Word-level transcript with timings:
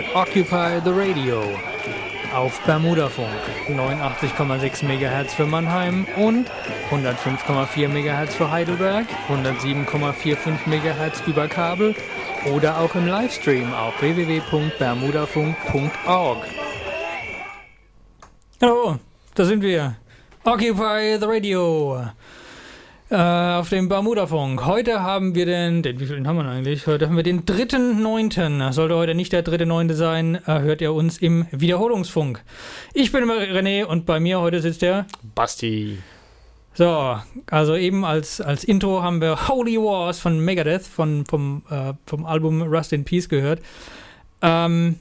hört 0.00 0.14
Occupy 0.14 0.80
the 0.84 0.90
Radio 0.90 1.42
auf 2.34 2.60
Bermudafunk 2.62 3.28
89,6 3.68 4.84
MHz 4.84 5.34
für 5.34 5.46
Mannheim 5.46 6.06
und 6.16 6.50
105,4 6.90 7.88
MHz 7.88 8.34
für 8.34 8.50
Heidelberg, 8.50 9.06
107,45 9.28 10.66
MHz 10.66 11.22
über 11.26 11.46
Kabel 11.48 11.94
oder 12.54 12.78
auch 12.78 12.94
im 12.94 13.06
Livestream 13.06 13.74
auf 13.74 14.00
www.bermudafunk.org. 14.00 16.38
Hallo, 18.62 18.98
da 19.34 19.44
sind 19.44 19.62
wir. 19.62 19.96
Occupy 20.44 21.18
the 21.18 21.26
Radio. 21.26 22.06
Äh, 23.12 23.16
auf 23.16 23.68
dem 23.70 23.88
Bermuda-Funk. 23.88 24.64
Heute 24.66 25.02
haben 25.02 25.34
wir 25.34 25.44
den, 25.44 25.82
den, 25.82 25.98
wie 25.98 26.06
viel 26.06 26.24
haben 26.24 26.36
wir 26.36 26.44
eigentlich? 26.44 26.86
Heute 26.86 27.08
haben 27.08 27.16
wir 27.16 27.24
den 27.24 27.44
3.9. 27.44 28.72
Sollte 28.72 28.94
heute 28.94 29.16
nicht 29.16 29.32
der 29.32 29.44
3.9. 29.44 29.94
sein, 29.94 30.36
äh, 30.36 30.60
hört 30.60 30.80
ihr 30.80 30.92
uns 30.92 31.18
im 31.18 31.44
Wiederholungsfunk. 31.50 32.44
Ich 32.94 33.10
bin 33.10 33.24
René 33.24 33.84
und 33.84 34.06
bei 34.06 34.20
mir 34.20 34.40
heute 34.40 34.60
sitzt 34.60 34.82
der 34.82 35.06
Basti. 35.34 35.98
So, 36.74 37.18
also 37.50 37.74
eben 37.74 38.04
als, 38.04 38.40
als 38.40 38.62
Intro 38.62 39.02
haben 39.02 39.20
wir 39.20 39.48
Holy 39.48 39.76
Wars 39.76 40.20
von 40.20 40.38
Megadeth 40.38 40.86
von, 40.86 41.26
vom, 41.26 41.64
äh, 41.68 41.94
vom 42.06 42.24
Album 42.24 42.62
Rust 42.62 42.92
in 42.92 43.04
Peace 43.04 43.28
gehört. 43.28 43.60
Ähm, 44.40 45.00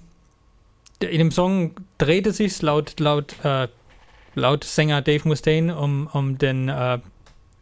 in 1.00 1.20
dem 1.20 1.30
Song 1.30 1.76
drehte 2.00 2.32
sich 2.32 2.60
laut, 2.64 3.00
laut, 3.00 3.36
äh, 3.44 3.68
laut 4.34 4.64
Sänger 4.64 5.04
Dave 5.04 5.28
Mustaine 5.28 5.78
um, 5.78 6.10
um 6.12 6.40
den 6.40 6.70
äh, 6.70 6.98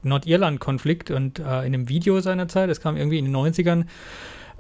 Nordirland-Konflikt 0.08 1.12
und 1.12 1.40
äh, 1.40 1.44
in 1.44 1.74
einem 1.74 1.90
Video 1.90 2.20
seiner 2.20 2.48
Zeit, 2.48 2.70
das 2.70 2.82
kam 2.82 2.98
irgendwie 2.98 3.20
in 3.20 3.26
den 3.26 3.36
90ern, 3.36 3.86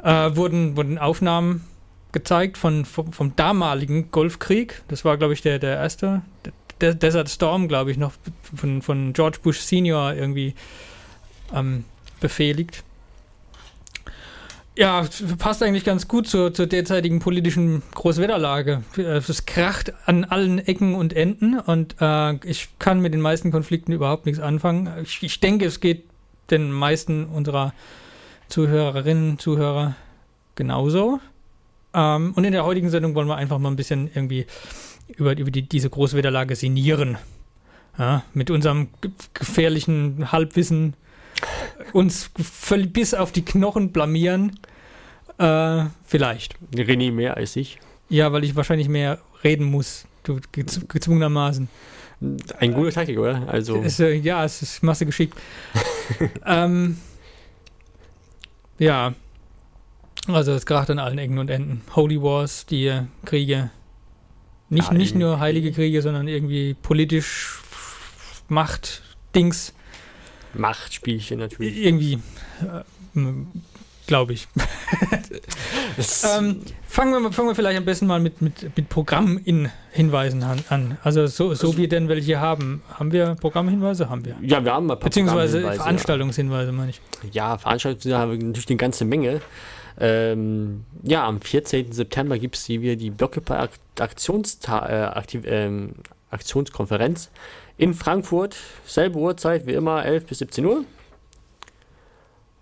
äh, 0.03 0.35
wurden, 0.35 0.77
wurden 0.77 0.97
Aufnahmen 0.97 1.65
gezeigt 2.11 2.57
von, 2.57 2.85
vom, 2.85 3.11
vom 3.13 3.35
damaligen 3.35 4.11
Golfkrieg. 4.11 4.81
Das 4.87 5.05
war, 5.05 5.17
glaube 5.17 5.33
ich, 5.33 5.41
der, 5.41 5.59
der 5.59 5.77
erste, 5.77 6.21
der 6.81 6.93
Desert 6.93 7.29
Storm, 7.29 7.67
glaube 7.67 7.91
ich, 7.91 7.97
noch 7.97 8.13
von, 8.55 8.81
von 8.81 9.13
George 9.13 9.39
Bush 9.41 9.59
Senior 9.59 10.13
irgendwie 10.13 10.55
ähm, 11.53 11.83
befehligt. 12.19 12.83
Ja, 14.77 15.07
passt 15.39 15.63
eigentlich 15.63 15.83
ganz 15.83 16.07
gut 16.07 16.27
zur, 16.27 16.53
zur 16.53 16.67
derzeitigen 16.67 17.17
politischen 17.17 17.81
Großwetterlage. 17.95 18.83
Es 18.95 19.47
kracht 19.47 19.91
an 20.05 20.23
allen 20.23 20.59
Ecken 20.59 20.93
und 20.93 21.13
Enden 21.13 21.59
und 21.59 21.95
äh, 21.99 22.35
ich 22.45 22.69
kann 22.77 23.01
mit 23.01 23.11
den 23.11 23.21
meisten 23.21 23.51
Konflikten 23.51 23.91
überhaupt 23.91 24.27
nichts 24.27 24.39
anfangen. 24.39 24.87
Ich, 25.01 25.23
ich 25.23 25.39
denke, 25.39 25.65
es 25.65 25.79
geht 25.79 26.03
den 26.51 26.71
meisten 26.71 27.25
unserer 27.25 27.73
Zuhörerinnen 28.49 29.31
und 29.31 29.41
Zuhörer 29.41 29.95
genauso. 30.53 31.21
Ähm, 31.95 32.33
und 32.35 32.43
in 32.43 32.51
der 32.51 32.63
heutigen 32.63 32.91
Sendung 32.91 33.15
wollen 33.15 33.27
wir 33.27 33.35
einfach 33.35 33.57
mal 33.57 33.71
ein 33.71 33.77
bisschen 33.77 34.11
irgendwie 34.13 34.45
über, 35.07 35.35
über 35.35 35.49
die, 35.49 35.63
diese 35.63 35.89
Großwetterlage 35.89 36.55
sinnieren. 36.55 37.17
Ja, 37.97 38.21
mit 38.35 38.51
unserem 38.51 38.89
gefährlichen 39.33 40.31
Halbwissen 40.31 40.93
uns 41.93 42.29
völlig 42.41 42.93
bis 42.93 43.13
auf 43.13 43.31
die 43.31 43.43
Knochen 43.43 43.91
blamieren. 43.91 44.59
Äh, 45.37 45.85
vielleicht. 46.05 46.55
René 46.73 47.11
mehr 47.11 47.37
als 47.37 47.55
ich. 47.55 47.79
Ja, 48.09 48.31
weil 48.31 48.43
ich 48.43 48.55
wahrscheinlich 48.55 48.89
mehr 48.89 49.19
reden 49.43 49.65
muss, 49.65 50.05
du, 50.23 50.39
gez 50.51 50.81
gezwungenermaßen. 50.87 51.67
Ein 52.59 52.73
guter 52.73 52.91
Taktik, 52.91 53.19
oder? 53.19 53.47
Also. 53.47 53.81
Es, 53.83 53.99
äh, 53.99 54.13
ja, 54.15 54.43
es 54.43 54.61
ist 54.61 54.81
Masse 54.81 55.05
geschickt. 55.05 55.37
ähm, 56.45 56.97
ja. 58.79 59.13
Also 60.27 60.53
es 60.53 60.65
kracht 60.65 60.89
an 60.89 60.99
allen 60.99 61.17
Ecken 61.17 61.37
und 61.37 61.49
Enden. 61.49 61.81
Holy 61.95 62.21
Wars, 62.21 62.65
die 62.65 62.87
äh, 62.87 63.03
Kriege. 63.23 63.69
Nicht, 64.69 64.91
ja, 64.91 64.97
nicht 64.97 65.15
nur 65.15 65.39
heilige 65.39 65.71
Kriege, 65.71 66.01
sondern 66.01 66.27
irgendwie 66.27 66.73
politisch 66.73 67.61
Macht, 68.49 69.03
Dings. 69.35 69.73
Machtspielchen 70.57 71.39
natürlich. 71.39 71.77
Irgendwie, 71.77 72.19
äh, 73.15 73.21
glaube 74.07 74.33
ich. 74.33 74.47
ähm, 76.37 76.61
fangen, 76.87 77.23
wir, 77.23 77.31
fangen 77.31 77.49
wir 77.49 77.55
vielleicht 77.55 77.77
am 77.77 77.85
besten 77.85 78.07
mal 78.07 78.19
mit, 78.19 78.41
mit, 78.41 78.75
mit 78.75 78.89
Programmhinweisen 78.89 80.43
an. 80.43 80.97
Also 81.03 81.27
so, 81.27 81.53
so 81.53 81.67
also, 81.67 81.77
wir 81.77 81.89
denn 81.89 82.07
welche 82.07 82.39
haben. 82.39 82.81
Haben 82.93 83.11
wir 83.11 83.35
Programmhinweise? 83.35 84.09
Haben 84.09 84.25
wir. 84.25 84.35
Ja, 84.41 84.63
wir 84.63 84.73
haben 84.73 84.85
ein 84.85 84.99
paar 84.99 85.09
Beziehungsweise 85.09 85.61
Veranstaltungshinweise, 85.61 86.71
ja. 86.71 86.71
meine 86.71 86.91
ich. 86.91 87.01
Ja, 87.31 87.57
Veranstaltungshinweise 87.57 88.21
haben 88.21 88.31
wir 88.31 88.43
natürlich 88.45 88.69
eine 88.69 88.77
ganze 88.77 89.05
Menge. 89.05 89.41
Ähm, 89.99 90.85
ja, 91.03 91.27
am 91.27 91.41
14. 91.41 91.91
September 91.91 92.37
gibt 92.37 92.55
es 92.55 92.65
hier 92.65 92.81
wieder 92.81 92.95
die 92.95 93.09
Blockupy 93.09 93.53
Aktionsta 93.99 94.87
äh, 94.87 95.17
Aktiv 95.17 95.41
ähm, 95.45 95.93
Aktionskonferenz 96.29 97.31
in 97.77 97.93
Frankfurt. 97.93 98.55
Selbe 98.85 99.19
Uhrzeit 99.19 99.67
wie 99.67 99.73
immer, 99.73 100.05
11 100.05 100.25
bis 100.25 100.39
17 100.39 100.65
Uhr. 100.65 100.83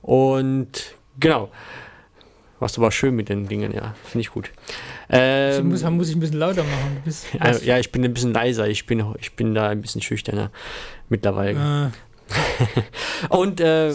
Und 0.01 0.95
genau. 1.19 1.49
Machst 2.59 2.77
du 2.77 2.81
aber 2.81 2.91
schön 2.91 3.15
mit 3.15 3.27
den 3.29 3.47
Dingen, 3.47 3.73
ja. 3.73 3.95
Finde 4.05 4.21
ich 4.21 4.31
gut. 4.31 4.49
Ähm, 5.09 5.69
muss, 5.69 5.83
muss, 5.83 6.09
ich 6.09 6.15
ein 6.15 6.19
bisschen 6.19 6.39
lauter 6.39 6.63
machen. 6.63 7.01
Bist, 7.03 7.27
ja, 7.33 7.51
ja, 7.57 7.79
ich 7.79 7.91
bin 7.91 8.03
ein 8.05 8.13
bisschen 8.13 8.33
leiser. 8.33 8.67
Ich 8.67 8.85
bin, 8.85 9.03
ich 9.19 9.35
bin 9.35 9.53
da 9.53 9.69
ein 9.69 9.81
bisschen 9.81 10.01
schüchterner 10.01 10.51
mittlerweile. 11.09 11.59
Ah. 11.59 11.91
und 13.29 13.59
äh, 13.59 13.93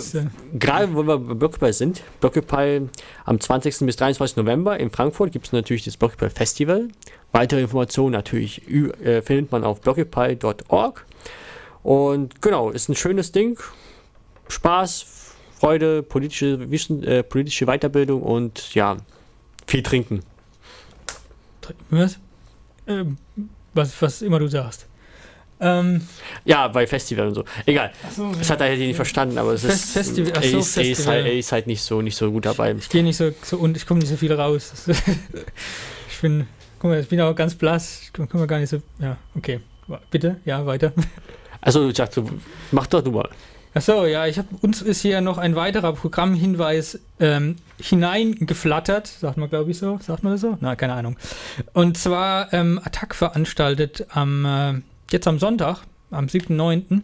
gerade 0.53 0.95
wo 0.95 1.03
wir 1.03 1.19
bei 1.19 1.35
Blockupy 1.35 1.73
sind, 1.73 2.03
Blockupy 2.21 2.83
am 3.25 3.41
20. 3.41 3.79
bis 3.81 3.97
23. 3.97 4.37
November 4.37 4.79
in 4.79 4.91
Frankfurt 4.91 5.33
gibt 5.33 5.47
es 5.47 5.53
natürlich 5.53 5.85
das 5.85 5.97
Blockupy 5.97 6.31
Festival. 6.31 6.89
Weitere 7.33 7.63
Informationen 7.63 8.13
natürlich 8.13 8.69
äh, 8.69 9.23
findet 9.23 9.51
man 9.51 9.65
auf 9.65 9.81
blockupy.org. 9.81 11.07
Und 11.83 12.43
genau, 12.43 12.71
ist 12.71 12.89
ein 12.89 12.97
schönes 12.97 13.33
Ding. 13.33 13.59
Spaß, 14.49 15.07
Freude, 15.59 16.03
politische, 16.03 16.71
Wissen, 16.71 17.03
äh, 17.05 17.23
politische 17.23 17.67
Weiterbildung 17.67 18.23
und 18.23 18.75
ja, 18.75 18.97
viel 19.67 19.83
trinken. 19.83 20.23
Was? 21.91 22.19
Ähm, 22.87 23.17
was, 23.75 24.01
was 24.03 24.23
immer 24.23 24.39
du 24.39 24.49
sagst. 24.49 24.87
Ähm, 25.63 26.01
ja, 26.47 26.69
bei 26.69 26.87
Festival 26.87 27.29
und 27.29 27.35
so. 27.35 27.45
Egal. 27.67 27.93
So, 28.17 28.33
das 28.33 28.49
hat 28.51 28.61
er 28.63 28.69
halt 28.69 28.79
nicht 28.79 28.97
verstanden, 28.97 29.37
aber 29.37 29.53
es 29.53 29.61
Fest, 29.61 29.85
ist, 29.85 29.93
Festival, 29.93 30.33
er, 30.33 30.59
ist, 30.59 30.77
er, 30.77 30.85
ist 30.85 31.07
halt, 31.07 31.27
er, 31.27 31.33
ist, 31.35 31.53
halt, 31.53 31.67
nicht 31.67 31.83
so, 31.83 32.01
nicht 32.01 32.17
so 32.17 32.31
gut 32.33 32.47
dabei. 32.47 32.75
Ich 32.79 32.89
gehe 32.89 33.03
nicht 33.03 33.19
so, 33.19 33.31
so 33.43 33.59
und 33.59 33.77
ich 33.77 33.87
komme 33.87 34.01
nicht 34.01 34.09
so 34.09 34.17
viel 34.17 34.33
raus. 34.33 34.73
ich 36.11 36.21
bin, 36.23 36.47
guck 36.79 36.91
mal, 36.91 37.01
ich 37.01 37.09
bin 37.09 37.21
auch 37.21 37.35
ganz 37.35 37.55
blass. 37.55 38.01
Ich 38.05 38.13
komme 38.13 38.47
gar 38.47 38.59
nicht 38.59 38.71
so. 38.71 38.81
Ja, 38.99 39.19
okay. 39.37 39.61
Bitte, 40.11 40.41
ja, 40.47 40.65
weiter. 40.65 40.93
Also, 41.61 41.89
ich 41.89 41.95
dachte, 41.95 42.25
mach 42.71 42.87
doch 42.87 43.03
du 43.03 43.13
mal. 43.13 43.29
Achso, 43.73 44.05
ja, 44.05 44.27
ich 44.27 44.37
habe 44.37 44.49
uns 44.63 44.83
ist 44.83 45.01
hier 45.01 45.21
noch 45.21 45.39
ein 45.39 45.55
weiterer 45.55 45.93
Programmhinweis 45.93 46.99
ähm, 47.21 47.55
hineingeflattert, 47.81 49.07
sagt 49.07 49.37
man, 49.37 49.49
glaube 49.49 49.71
ich 49.71 49.79
so. 49.79 49.99
Sagt 50.03 50.25
man 50.25 50.33
das 50.33 50.41
so? 50.41 50.59
Na, 50.61 50.75
keine 50.75 50.95
Ahnung. 50.95 51.17
Und 51.73 51.97
zwar 51.97 52.53
ähm, 52.53 52.81
Attack 52.83 53.15
veranstaltet 53.15 54.07
am 54.11 54.45
äh, 54.45 54.81
jetzt 55.13 55.29
am 55.29 55.39
Sonntag, 55.39 55.83
am 56.11 56.27
7.9. 56.27 57.03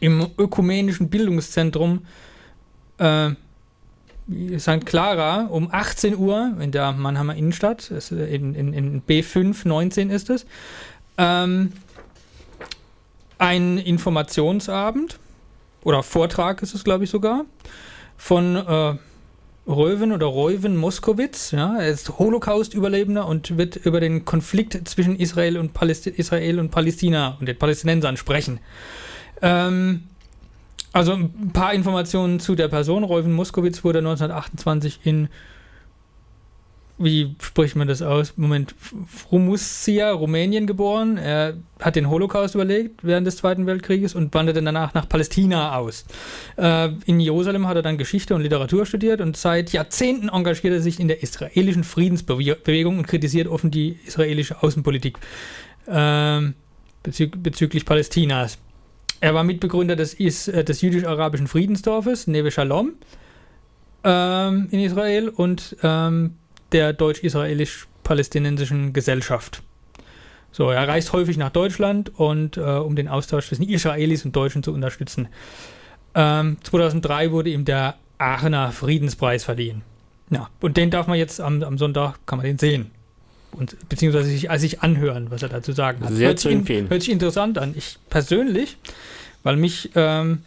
im 0.00 0.26
ökumenischen 0.38 1.10
Bildungszentrum 1.10 2.06
äh, 2.96 3.30
St. 4.58 4.86
Clara 4.86 5.46
um 5.50 5.68
18 5.70 6.16
Uhr 6.16 6.56
in 6.60 6.72
der 6.72 6.92
Mannheimer 6.92 7.34
Innenstadt, 7.34 7.90
in, 8.10 8.54
in, 8.54 8.72
in 8.72 9.02
B5 9.02 9.68
19 9.68 10.10
ist 10.10 10.30
es, 10.30 10.46
ähm, 11.18 11.72
ein 13.38 13.78
Informationsabend 13.78 15.18
oder 15.82 16.02
Vortrag 16.02 16.62
ist 16.62 16.74
es, 16.74 16.84
glaube 16.84 17.04
ich, 17.04 17.10
sogar, 17.10 17.44
von 18.16 18.56
äh, 18.56 18.94
Röwen 19.68 20.12
oder 20.12 20.26
Reuven 20.26 20.76
Moskowitz. 20.76 21.50
Ja, 21.50 21.76
er 21.78 21.88
ist 21.88 22.18
Holocaust-Überlebender 22.18 23.26
und 23.26 23.58
wird 23.58 23.76
über 23.76 24.00
den 24.00 24.24
Konflikt 24.24 24.88
zwischen 24.88 25.16
Israel 25.16 25.58
und, 25.58 25.74
Paläst 25.74 26.06
Israel 26.06 26.60
und 26.60 26.70
Palästina 26.70 27.36
und 27.40 27.46
den 27.46 27.58
Palästinensern 27.58 28.16
sprechen. 28.16 28.60
Ähm, 29.42 30.04
also 30.92 31.12
ein 31.12 31.50
paar 31.52 31.74
Informationen 31.74 32.40
zu 32.40 32.54
der 32.54 32.68
Person. 32.68 33.04
Reuven 33.04 33.32
Moskowitz 33.32 33.84
wurde 33.84 33.98
1928 33.98 35.00
in 35.04 35.28
wie 36.98 37.34
spricht 37.42 37.76
man 37.76 37.88
das 37.88 38.00
aus? 38.00 38.34
Moment, 38.36 38.74
Rumussia, 39.30 40.12
Rumänien 40.12 40.66
geboren. 40.66 41.18
Er 41.18 41.54
hat 41.80 41.96
den 41.96 42.08
Holocaust 42.08 42.54
überlegt 42.54 43.04
während 43.04 43.26
des 43.26 43.36
Zweiten 43.36 43.66
Weltkrieges 43.66 44.14
und 44.14 44.32
wanderte 44.32 44.62
danach 44.62 44.94
nach 44.94 45.06
Palästina 45.08 45.76
aus. 45.76 46.06
Äh, 46.56 46.90
in 47.04 47.20
Jerusalem 47.20 47.68
hat 47.68 47.76
er 47.76 47.82
dann 47.82 47.98
Geschichte 47.98 48.34
und 48.34 48.40
Literatur 48.40 48.86
studiert 48.86 49.20
und 49.20 49.36
seit 49.36 49.72
Jahrzehnten 49.72 50.30
engagiert 50.30 50.72
er 50.72 50.80
sich 50.80 50.98
in 50.98 51.08
der 51.08 51.22
israelischen 51.22 51.84
Friedensbewegung 51.84 52.98
und 52.98 53.06
kritisiert 53.06 53.48
offen 53.48 53.70
die 53.70 53.98
israelische 54.06 54.62
Außenpolitik 54.62 55.18
äh, 55.86 56.40
bezü 57.02 57.28
bezüglich 57.28 57.84
Palästinas. 57.84 58.58
Er 59.20 59.34
war 59.34 59.44
Mitbegründer 59.44 59.96
des, 59.96 60.14
äh, 60.14 60.64
des 60.64 60.80
jüdisch-arabischen 60.80 61.46
Friedensdorfes, 61.46 62.26
Neve 62.26 62.50
Shalom, 62.50 62.94
ähm, 64.04 64.68
in 64.70 64.80
Israel 64.80 65.28
und 65.28 65.76
ähm, 65.82 66.34
der 66.72 66.92
deutsch-israelisch-palästinensischen 66.92 68.92
Gesellschaft. 68.92 69.62
So, 70.52 70.70
er 70.70 70.88
reist 70.88 71.12
häufig 71.12 71.36
nach 71.36 71.50
Deutschland 71.50 72.18
und 72.18 72.56
äh, 72.56 72.60
um 72.60 72.96
den 72.96 73.08
Austausch 73.08 73.48
zwischen 73.48 73.68
Israelis 73.68 74.24
und 74.24 74.34
Deutschen 74.34 74.62
zu 74.62 74.72
unterstützen. 74.72 75.28
Ähm, 76.14 76.56
2003 76.62 77.30
wurde 77.30 77.50
ihm 77.50 77.66
der 77.66 77.96
Aachener 78.18 78.72
Friedenspreis 78.72 79.44
verliehen. 79.44 79.82
Ja, 80.30 80.48
und 80.60 80.76
den 80.76 80.90
darf 80.90 81.06
man 81.06 81.18
jetzt 81.18 81.40
am, 81.40 81.62
am 81.62 81.78
Sonntag, 81.78 82.18
kann 82.26 82.38
man 82.38 82.46
den 82.46 82.58
sehen. 82.58 82.90
Und, 83.52 83.76
beziehungsweise 83.88 84.28
sich, 84.28 84.50
also 84.50 84.62
sich 84.62 84.80
anhören, 84.80 85.30
was 85.30 85.42
er 85.42 85.48
dazu 85.48 85.72
sagen 85.72 86.02
hat. 86.02 86.12
Sehr 86.12 86.28
hört 86.28 86.38
zu 86.38 86.48
sich, 86.48 86.56
empfehlen. 86.56 86.88
hört 86.88 87.02
sich 87.02 87.12
interessant 87.12 87.58
an. 87.58 87.74
Ich 87.76 87.98
persönlich, 88.10 88.76
weil 89.42 89.56
mich 89.56 89.90
ähm, 89.94 90.42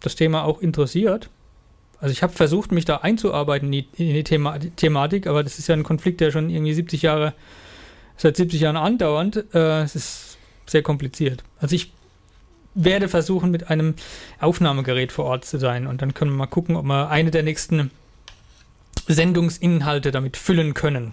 das 0.00 0.14
Thema 0.14 0.44
auch 0.44 0.60
interessiert, 0.60 1.28
also 2.00 2.12
ich 2.12 2.22
habe 2.22 2.32
versucht, 2.32 2.72
mich 2.72 2.84
da 2.84 2.96
einzuarbeiten 2.98 3.72
in 3.72 3.72
die, 3.72 4.08
in 4.08 4.14
die 4.14 4.24
Thema, 4.24 4.58
Thematik, 4.76 5.26
aber 5.26 5.42
das 5.42 5.58
ist 5.58 5.68
ja 5.68 5.74
ein 5.74 5.82
Konflikt, 5.82 6.20
der 6.20 6.30
schon 6.30 6.48
irgendwie 6.48 6.72
70 6.72 7.02
Jahre, 7.02 7.34
seit 8.16 8.36
70 8.36 8.60
Jahren 8.60 8.76
andauernd. 8.76 9.44
Äh, 9.54 9.82
es 9.82 9.94
ist 9.94 10.38
sehr 10.66 10.82
kompliziert. 10.82 11.44
Also 11.58 11.74
ich 11.74 11.92
werde 12.74 13.08
versuchen, 13.08 13.50
mit 13.50 13.68
einem 13.68 13.94
Aufnahmegerät 14.38 15.12
vor 15.12 15.26
Ort 15.26 15.44
zu 15.44 15.58
sein 15.58 15.86
und 15.86 16.00
dann 16.00 16.14
können 16.14 16.30
wir 16.30 16.38
mal 16.38 16.46
gucken, 16.46 16.76
ob 16.76 16.84
wir 16.84 17.10
eine 17.10 17.30
der 17.30 17.42
nächsten 17.42 17.90
Sendungsinhalte 19.06 20.10
damit 20.10 20.36
füllen 20.36 20.74
können. 20.74 21.12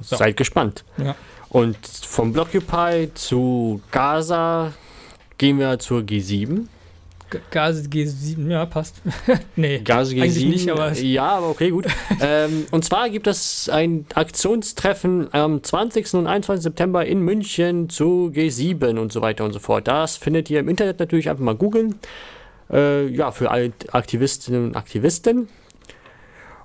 So. 0.00 0.16
Seid 0.16 0.36
gespannt. 0.36 0.84
Ja. 0.96 1.14
Und 1.50 1.76
vom 1.86 2.32
Blockupy 2.32 3.10
zu 3.14 3.82
Gaza 3.90 4.72
gehen 5.36 5.58
wir 5.58 5.78
zur 5.78 6.00
G7. 6.00 6.66
G- 7.30 7.38
Gas 7.50 7.84
G7, 7.88 8.50
ja, 8.50 8.66
passt. 8.66 8.96
nee, 9.56 9.78
Gaza 9.78 10.12
G7. 10.12 10.22
eigentlich 10.22 10.44
nicht, 10.46 10.70
aber 10.70 10.92
ja, 10.92 11.28
aber 11.28 11.50
okay, 11.50 11.70
gut. 11.70 11.86
ähm, 12.20 12.66
und 12.70 12.84
zwar 12.84 13.08
gibt 13.10 13.26
es 13.26 13.68
ein 13.68 14.04
Aktionstreffen 14.14 15.32
am 15.32 15.62
20. 15.62 16.14
und 16.14 16.26
21. 16.26 16.62
September 16.62 17.04
in 17.06 17.20
München 17.20 17.88
zu 17.88 18.30
G7 18.34 18.98
und 18.98 19.12
so 19.12 19.20
weiter 19.22 19.44
und 19.44 19.52
so 19.52 19.58
fort. 19.58 19.88
Das 19.88 20.16
findet 20.16 20.50
ihr 20.50 20.60
im 20.60 20.68
Internet 20.68 20.98
natürlich 20.98 21.28
einfach 21.30 21.44
mal 21.44 21.54
googeln. 21.54 21.96
Äh, 22.72 23.06
ja, 23.08 23.32
für 23.32 23.50
alle 23.50 23.72
Aktivistinnen 23.92 24.66
und 24.68 24.76
Aktivisten. 24.76 25.48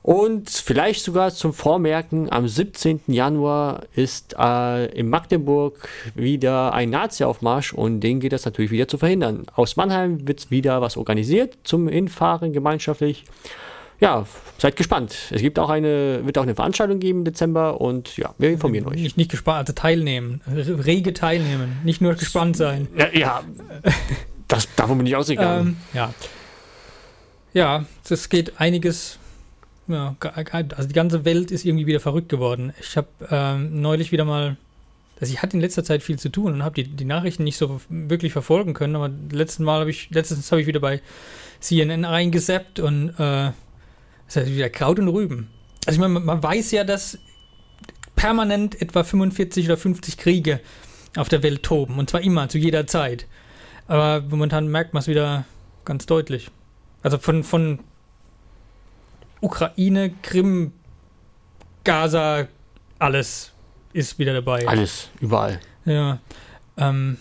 Und 0.06 0.52
vielleicht 0.52 1.04
sogar 1.04 1.32
zum 1.32 1.52
Vormerken, 1.52 2.32
am 2.32 2.48
17. 2.48 3.02
Januar 3.08 3.86
ist 3.96 4.36
äh, 4.38 4.86
in 4.96 5.10
Magdeburg 5.10 5.90
wieder 6.14 6.76
ein 6.76 6.92
Nazi-Aufmarsch 6.92 7.74
und 7.74 8.02
den 8.02 8.20
geht 8.20 8.32
es 8.32 8.46
natürlich 8.46 8.70
wieder 8.70 8.88
zu 8.88 9.00
verhindern. 9.00 9.48
Aus 9.56 9.78
Mannheim 9.78 10.28
wird 10.28 10.52
wieder 10.52 10.80
was 10.80 10.96
organisiert 10.96 11.58
zum 11.64 11.88
Hinfahren 11.88 12.54
gemeinschaftlich. 12.54 13.24
Ja, 14.00 14.28
seid 14.60 14.76
gespannt. 14.76 15.16
Es 15.32 15.42
gibt 15.42 15.58
auch 15.58 15.70
eine, 15.70 16.24
wird 16.24 16.38
auch 16.38 16.44
eine 16.44 16.54
Veranstaltung 16.54 17.00
geben 17.00 17.20
im 17.22 17.26
Dezember 17.26 17.82
und 17.82 18.16
ja, 18.16 18.36
wir 18.38 18.52
informieren 18.52 18.86
euch. 18.86 19.02
nicht, 19.02 19.18
nicht 19.18 19.32
gespannt, 19.32 19.58
also 19.58 19.74
teilnehmen, 19.74 20.40
rege 20.46 21.14
teilnehmen, 21.14 21.80
nicht 21.84 22.02
nur 22.02 22.14
gespannt 22.14 22.58
sein. 22.58 22.90
Ja, 22.96 23.08
ja 23.12 23.44
das, 24.48 24.68
davon 24.76 25.00
bin 25.00 25.08
ich 25.08 25.16
ausgegangen. 25.16 25.70
Ähm, 25.70 25.78
ja. 25.96 26.14
Ja, 27.56 27.86
es 28.08 28.30
geht 28.30 28.62
einiges. 28.62 29.18
Ja, 29.88 30.16
also 30.20 30.88
die 30.88 30.94
ganze 30.96 31.26
Welt 31.26 31.52
ist 31.52 31.64
irgendwie 31.66 31.86
wieder 31.86 32.00
verrückt 32.00 32.30
geworden. 32.30 32.74
Ich 32.80 32.98
habe 32.98 33.08
ähm, 33.30 33.82
neulich 33.82 34.12
wieder 34.12 34.26
mal, 34.26 34.58
also 35.20 35.32
ich 35.32 35.42
hatte 35.44 35.56
in 35.58 35.62
letzter 35.62 35.84
Zeit 35.84 36.02
viel 36.02 36.18
zu 36.18 36.30
tun 36.30 36.54
und 36.54 36.64
habe 36.64 36.76
die, 36.84 36.90
die 36.90 37.06
Nachrichten 37.06 37.44
nicht 37.44 37.58
so 37.58 37.80
wirklich 37.90 38.34
verfolgen 38.34 38.74
können, 38.74 38.96
aber 38.96 39.12
letzten 39.32 39.64
Mal 39.64 39.82
habe 39.82 39.92
ich, 39.92 40.10
letztens 40.10 40.52
habe 40.52 40.62
ich 40.62 40.68
wieder 40.68 40.80
bei 40.80 41.02
CNN 41.60 42.04
reingesappt 42.04 42.80
und 42.80 43.10
äh, 43.20 43.52
es 44.28 44.36
ist 44.36 44.48
wieder 44.56 44.70
Kraut 44.72 44.98
und 44.98 45.08
Rüben. 45.08 45.50
Also 45.86 45.98
ich 45.98 46.02
meine, 46.02 46.14
man- 46.16 46.26
man 46.26 46.42
weiß 46.44 46.72
ja, 46.72 46.84
dass 46.84 47.20
permanent 48.16 48.82
etwa 48.82 49.04
45 49.04 49.66
oder 49.66 49.78
50 49.78 50.18
Kriege 50.18 50.62
auf 51.16 51.30
der 51.30 51.44
Welt 51.44 51.64
toben 51.64 52.00
und 52.00 52.10
zwar 52.10 52.22
immer, 52.22 52.50
zu 52.50 52.58
jeder 52.58 52.88
Zeit. 52.88 53.28
Aber 53.88 54.22
momentan 54.28 54.68
merkt 54.68 54.94
man 54.94 55.02
es 55.02 55.08
wieder 55.08 55.46
ganz 55.86 56.08
deutlich. 56.08 56.50
Also 57.04 57.20
von, 57.20 57.44
von 57.44 57.80
Ukraine, 59.46 60.12
Krim, 60.24 60.74
Gaza, 61.84 62.48
alles 62.98 63.52
ist 63.94 64.18
wieder 64.18 64.34
dabei. 64.34 64.68
Alles, 64.68 65.10
überall. 65.22 65.60
Ja. 65.86 66.20
Ähm, 66.78 67.18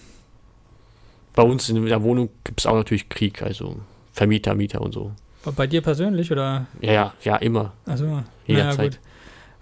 Bei 1.35 1.43
uns 1.43 1.69
in 1.69 1.85
der 1.85 2.03
Wohnung 2.03 2.31
gibt 2.43 2.61
es 2.61 2.67
auch 2.67 2.75
natürlich 2.75 3.11
Krieg, 3.11 3.43
also 3.43 3.76
Vermieter, 4.15 4.55
Mieter 4.55 4.81
und 4.81 4.93
so. 4.94 5.12
bei 5.55 5.67
dir 5.67 5.82
persönlich 5.82 6.32
oder? 6.32 6.67
Ja, 6.81 6.93
ja, 6.93 7.15
ja, 7.23 7.37
immer. 7.37 7.75
Also, 7.85 8.06
naja, 8.06 8.25
Jederzeit. 8.47 8.93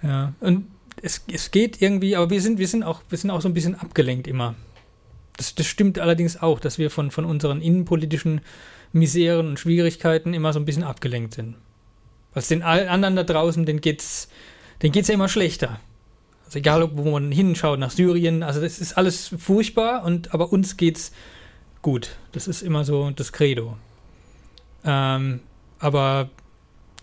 gut. 0.00 0.08
Ja. 0.08 0.32
Und 0.40 0.68
es, 1.02 1.24
es 1.32 1.50
geht 1.50 1.82
irgendwie, 1.82 2.14
aber 2.14 2.30
wir 2.30 2.40
sind, 2.40 2.58
wir 2.58 2.68
sind 2.68 2.84
auch, 2.84 3.02
wir 3.08 3.18
sind 3.18 3.30
auch 3.30 3.40
so 3.40 3.48
ein 3.48 3.54
bisschen 3.54 3.74
abgelenkt 3.74 4.28
immer. 4.28 4.54
Das, 5.36 5.56
das 5.56 5.66
stimmt 5.66 5.98
allerdings 5.98 6.40
auch, 6.40 6.60
dass 6.60 6.78
wir 6.78 6.90
von, 6.90 7.10
von 7.10 7.24
unseren 7.24 7.60
innenpolitischen 7.60 8.40
Miseren 8.92 9.48
und 9.48 9.58
Schwierigkeiten 9.58 10.32
immer 10.32 10.52
so 10.52 10.60
ein 10.60 10.64
bisschen 10.64 10.84
abgelenkt 10.84 11.34
sind. 11.34 11.56
Weil 12.34 12.42
den 12.44 12.62
anderen 12.62 13.16
da 13.16 13.24
draußen, 13.24 13.66
denen 13.66 13.80
geht's, 13.80 14.28
denen 14.82 14.92
geht's 14.92 15.08
ja 15.08 15.14
immer 15.14 15.28
schlechter. 15.28 15.80
Also 16.46 16.58
egal, 16.58 16.90
wo 16.96 17.10
man 17.10 17.32
hinschaut, 17.32 17.78
nach 17.78 17.90
Syrien, 17.90 18.42
also 18.42 18.60
das 18.60 18.78
ist 18.78 18.96
alles 18.96 19.28
furchtbar, 19.38 20.04
und 20.04 20.34
aber 20.34 20.52
uns 20.52 20.76
geht's 20.76 21.12
gut. 21.82 22.16
Das 22.32 22.48
ist 22.48 22.62
immer 22.62 22.84
so 22.84 23.10
das 23.10 23.32
Credo. 23.32 23.76
Ähm, 24.84 25.40
aber 25.78 26.30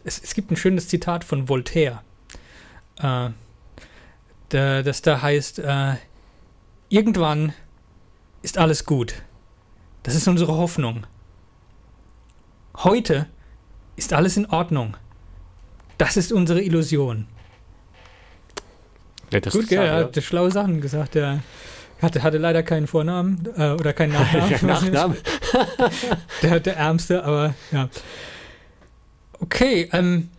es, 0.03 0.21
es 0.21 0.33
gibt 0.33 0.51
ein 0.51 0.55
schönes 0.55 0.87
Zitat 0.87 1.23
von 1.23 1.49
Voltaire, 1.49 2.01
äh, 2.97 3.29
da, 4.49 4.81
das 4.81 5.01
da 5.01 5.21
heißt, 5.21 5.59
äh, 5.59 5.95
irgendwann 6.89 7.53
ist 8.41 8.57
alles 8.57 8.85
gut. 8.85 9.21
Das 10.03 10.15
ist 10.15 10.27
unsere 10.27 10.55
Hoffnung. 10.57 11.05
Heute 12.77 13.27
ist 13.95 14.13
alles 14.13 14.37
in 14.37 14.45
Ordnung. 14.47 14.95
Das 15.99 16.15
ist 16.17 16.31
unsere 16.31 16.61
Illusion. 16.61 17.27
Ja, 19.31 19.39
Gut, 19.41 19.67
gell, 19.67 19.79
er 19.79 19.85
ja. 19.85 20.07
hat 20.07 20.23
schlaue 20.23 20.49
Sachen 20.49 20.81
gesagt. 20.81 21.15
Er 21.17 21.43
hatte, 22.01 22.23
hatte 22.23 22.37
leider 22.37 22.63
keinen 22.63 22.87
Vornamen 22.87 23.47
äh, 23.57 23.71
oder 23.71 23.93
keinen 23.93 24.13
Nachnamen. 24.13 24.49
Ja, 24.61 24.65
Nachname. 24.65 25.17
der, 26.41 26.59
der 26.61 26.77
Ärmste, 26.77 27.23
aber 27.23 27.53
ja. 27.71 27.89
Okay, 29.41 29.89
ähm, 29.91 30.29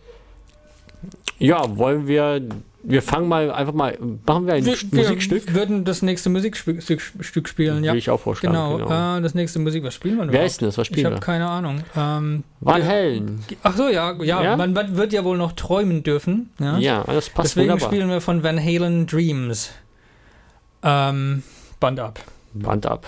Ja, 1.37 1.77
wollen 1.77 2.07
wir. 2.07 2.41
Wir 2.83 3.01
fangen 3.01 3.27
mal 3.27 3.51
einfach 3.51 3.73
mal. 3.73 3.97
Machen 4.25 4.47
wir 4.47 4.53
ein 4.55 4.65
wir, 4.65 4.75
Musikstück? 4.91 5.47
wir 5.47 5.53
würden 5.55 5.83
das 5.85 6.01
nächste 6.01 6.29
Musikstück 6.29 6.81
Stück, 6.81 7.01
Stück 7.19 7.47
spielen, 7.47 7.83
ja. 7.83 7.91
Will 7.93 7.99
ich 7.99 8.09
auch 8.09 8.19
vorschlagen. 8.19 8.53
Genau, 8.55 8.77
Genau. 8.77 9.17
Äh, 9.17 9.21
das 9.21 9.33
nächste 9.35 9.59
Musik, 9.59 9.83
was 9.83 9.93
spielen 9.93 10.15
wir 10.15 10.23
denn 10.23 10.31
Wer 10.31 10.39
überhaupt? 10.39 10.51
ist 10.51 10.61
denn 10.61 10.67
das? 10.67 10.77
Was 10.77 10.87
Ich 10.87 10.93
spielen 10.93 11.05
habe 11.05 11.15
wir? 11.17 11.19
keine 11.21 11.47
Ahnung. 11.47 11.83
Ähm, 11.95 12.43
Van 12.59 12.83
Halen. 12.85 13.43
ach 13.63 13.75
so, 13.75 13.87
ja, 13.87 14.13
ja, 14.23 14.41
Ja? 14.43 14.57
Man, 14.57 14.73
man 14.73 14.95
wird 14.97 15.13
ja 15.13 15.23
wohl 15.23 15.37
noch 15.37 15.51
träumen 15.51 16.03
dürfen. 16.03 16.49
Ja? 16.59 16.77
Ja, 16.79 17.03
das 17.03 17.29
passt 17.29 17.49
Deswegen 17.51 17.69
wunderbar. 17.71 17.87
spielen 17.89 18.09
wir 18.09 18.21
von 18.21 18.43
Van 18.43 18.59
Halen 18.59 19.05
Dreams. 19.05 19.71
Ähm, 20.83 21.43
Band 21.79 21.99
ab. 21.99 22.19
Band 22.53 22.85
ab. 22.85 23.05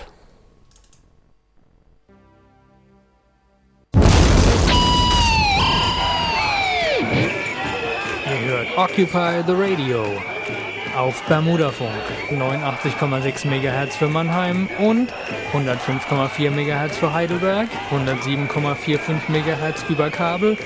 Hört 8.54 8.78
Occupy 8.78 9.42
the 9.48 9.52
Radio 9.52 10.06
auf 10.96 11.20
Bermudafunk 11.24 11.90
89,6 12.30 13.48
MHz 13.48 13.96
für 13.96 14.06
Mannheim 14.06 14.68
und 14.78 15.12
105,4 15.52 16.50
MHz 16.50 16.96
für 16.96 17.12
Heidelberg, 17.12 17.68
107,45 17.90 19.28
MHz 19.28 19.82
über 19.88 20.08
Kabel 20.08 20.56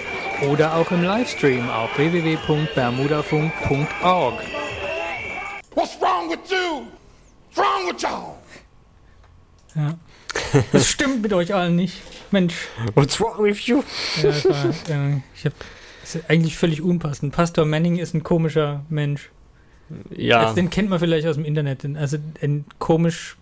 oder 0.51 0.75
auch 0.75 0.91
im 0.91 1.03
Livestream 1.03 1.71
auf 1.71 1.97
www.bermudafunk.org. 1.97 4.35
What's 5.75 5.99
wrong 5.99 6.29
with 6.29 6.41
you? 6.51 6.83
What's 7.55 7.57
wrong 7.57 7.89
with 7.89 8.03
y'all? 8.03 8.35
Ja. 9.75 9.95
Das 10.73 10.91
stimmt 10.91 11.23
mit 11.23 11.33
euch 11.33 11.55
allen 11.55 11.77
nicht. 11.77 12.03
Mensch, 12.31 12.69
What's 12.95 13.19
wrong 13.19 13.43
with 13.43 13.67
you? 13.67 13.83
ja, 14.23 14.29
war, 14.45 14.67
äh, 14.91 15.23
ich 15.35 15.47
hab, 15.47 15.55
das 16.09 16.15
ist 16.15 16.31
eigentlich 16.31 16.57
völlig 16.57 16.81
unpassend. 16.81 17.35
Pastor 17.35 17.67
Manning 17.67 17.99
ist 17.99 18.15
ein 18.15 18.23
komischer 18.23 18.83
Mensch. 18.89 19.31
Ja. 20.09 20.41
Also 20.41 20.55
den 20.55 20.71
kennt 20.71 20.89
man 20.89 20.99
vielleicht 20.99 21.27
aus 21.27 21.37
dem 21.37 21.45
Internet. 21.45 21.85
Also 21.97 22.17
ein 22.41 22.65
komisch, 22.79 23.37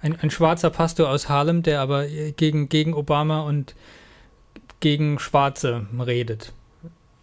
ein, 0.00 0.18
ein 0.20 0.30
schwarzer 0.30 0.70
Pastor 0.70 1.08
aus 1.08 1.28
Harlem, 1.28 1.62
der 1.62 1.80
aber 1.80 2.06
gegen, 2.06 2.68
gegen 2.68 2.92
Obama 2.92 3.42
und 3.42 3.76
gegen 4.80 5.20
Schwarze 5.20 5.86
redet. 6.04 6.52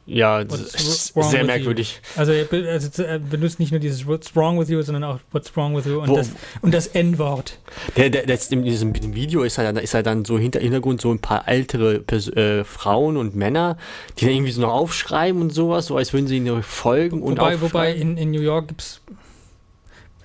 Ja, 0.05 0.43
das 0.43 0.75
ist 0.75 1.13
sehr 1.13 1.45
merkwürdig. 1.45 2.01
You? 2.15 2.19
Also 2.19 2.31
er, 2.33 2.71
also 2.71 3.03
er, 3.03 3.19
benutzt 3.19 3.59
nicht 3.59 3.71
nur 3.71 3.79
dieses 3.79 4.05
What's 4.05 4.35
wrong 4.35 4.59
with 4.59 4.69
you, 4.69 4.81
sondern 4.81 5.05
auch 5.05 5.19
What's 5.31 5.55
wrong 5.55 5.75
with 5.77 5.85
you 5.85 6.01
und 6.01 6.09
Wo, 6.09 6.17
das, 6.17 6.31
das 6.61 6.87
N-Wort. 6.87 7.57
Der, 7.95 8.09
der, 8.09 8.25
der, 8.25 8.39
in 8.51 8.63
diesem 8.63 8.93
Video 9.15 9.43
ist 9.43 9.57
er, 9.57 9.81
ist 9.81 9.93
er 9.93 10.03
dann 10.03 10.25
so 10.25 10.37
hinter 10.37 10.59
Hintergrund 10.59 10.99
so 10.99 11.09
ein 11.11 11.19
paar 11.19 11.47
ältere 11.47 11.99
Pers 11.99 12.27
äh, 12.27 12.65
Frauen 12.65 13.15
und 13.15 13.35
Männer, 13.35 13.77
die 14.17 14.25
dann 14.25 14.33
irgendwie 14.33 14.51
so 14.51 14.61
noch 14.61 14.73
aufschreiben 14.73 15.41
und 15.41 15.51
sowas, 15.51 15.85
so 15.85 15.95
als 15.95 16.11
würden 16.11 16.27
sie 16.27 16.37
ihnen 16.37 16.63
folgen 16.63 17.21
wobei, 17.21 17.31
und 17.31 17.39
Wobei, 17.39 17.61
wobei 17.61 17.93
in, 17.93 18.17
in 18.17 18.31
New 18.31 18.41
York 18.41 18.67
gibt 18.67 18.81
es, 18.81 19.01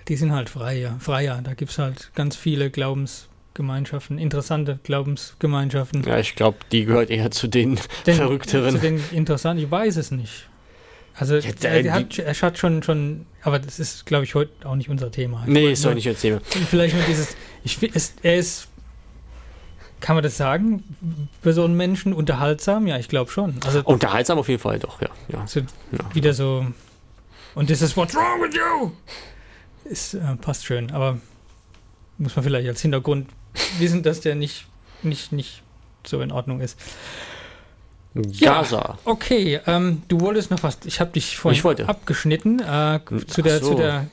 die 0.08 0.16
sind 0.16 0.32
halt 0.32 0.49
freier, 0.49 0.97
freier. 0.99 1.40
Da 1.44 1.54
gibt 1.54 1.70
es 1.70 1.78
halt 1.78 2.11
ganz 2.14 2.35
viele 2.35 2.70
Glaubens 2.70 3.28
Gemeinschaften, 3.58 4.18
interessante 4.18 4.78
Glaubensgemeinschaften. 4.84 6.04
Ja, 6.04 6.18
ich 6.18 6.36
glaube, 6.36 6.58
die 6.70 6.84
gehört 6.84 7.10
eher 7.10 7.30
zu 7.32 7.48
den, 7.48 7.78
den 8.06 8.14
Verrückteren. 8.14 8.70
Zu 8.70 8.78
den 8.78 9.02
interessanten, 9.10 9.64
ich 9.64 9.70
weiß 9.70 9.96
es 9.96 10.12
nicht. 10.12 10.48
Also 11.14 11.34
Jetzt, 11.34 11.64
äh, 11.64 11.82
er, 11.82 11.92
hat, 11.92 12.16
er 12.18 12.32
hat 12.32 12.56
schon, 12.56 12.84
schon, 12.84 13.26
aber 13.42 13.58
das 13.58 13.80
ist, 13.80 14.06
glaube 14.06 14.22
ich, 14.22 14.36
heute 14.36 14.52
auch 14.64 14.76
nicht 14.76 14.88
unser 14.88 15.10
Thema. 15.10 15.42
Ich 15.44 15.52
nee, 15.52 15.72
ist 15.72 15.84
doch 15.84 15.92
nicht 15.92 16.06
unser 16.06 16.20
Thema. 16.20 16.40
Vielleicht 16.70 16.94
nur 16.94 17.04
dieses, 17.04 17.36
ich, 17.64 17.82
ist, 17.82 18.14
er 18.22 18.36
ist, 18.36 18.68
kann 20.00 20.14
man 20.14 20.22
das 20.22 20.36
sagen, 20.36 20.84
für 21.42 21.52
so 21.52 21.64
einen 21.64 21.76
Menschen 21.76 22.12
unterhaltsam? 22.12 22.86
Ja, 22.86 22.96
ich 22.96 23.08
glaube 23.08 23.32
schon. 23.32 23.56
Also, 23.66 23.82
unterhaltsam 23.82 24.38
auf 24.38 24.48
jeden 24.48 24.62
Fall, 24.62 24.78
doch, 24.78 25.02
ja. 25.02 25.08
ja. 25.28 25.44
So 25.48 25.58
ja. 25.60 25.66
Wieder 26.14 26.32
so, 26.32 26.64
und 27.56 27.68
das 27.68 27.82
ist 27.82 27.96
What's 27.96 28.14
wrong 28.14 28.40
with 28.40 28.54
you? 28.54 28.92
Ist, 29.90 30.14
äh, 30.14 30.36
passt 30.40 30.64
schön, 30.64 30.92
aber 30.92 31.18
muss 32.18 32.36
man 32.36 32.44
vielleicht 32.44 32.68
als 32.68 32.82
Hintergrund 32.82 33.28
wissen, 33.78 34.02
dass 34.02 34.20
der 34.20 34.34
nicht, 34.34 34.66
nicht, 35.02 35.32
nicht 35.32 35.62
so 36.06 36.20
in 36.20 36.32
Ordnung 36.32 36.60
ist. 36.60 36.78
Gaza. 38.40 38.76
Ja, 38.76 38.98
okay, 39.04 39.60
ähm, 39.66 40.02
du 40.08 40.20
wolltest 40.20 40.50
noch 40.50 40.62
was, 40.62 40.78
ich 40.84 41.00
habe 41.00 41.12
dich 41.12 41.36
vorhin 41.36 41.86
abgeschnitten 41.86 42.60
äh, 42.60 43.00
zu, 43.26 43.42
der, 43.42 43.60
so. 43.60 43.70
zu, 43.70 43.74
der, 43.76 44.08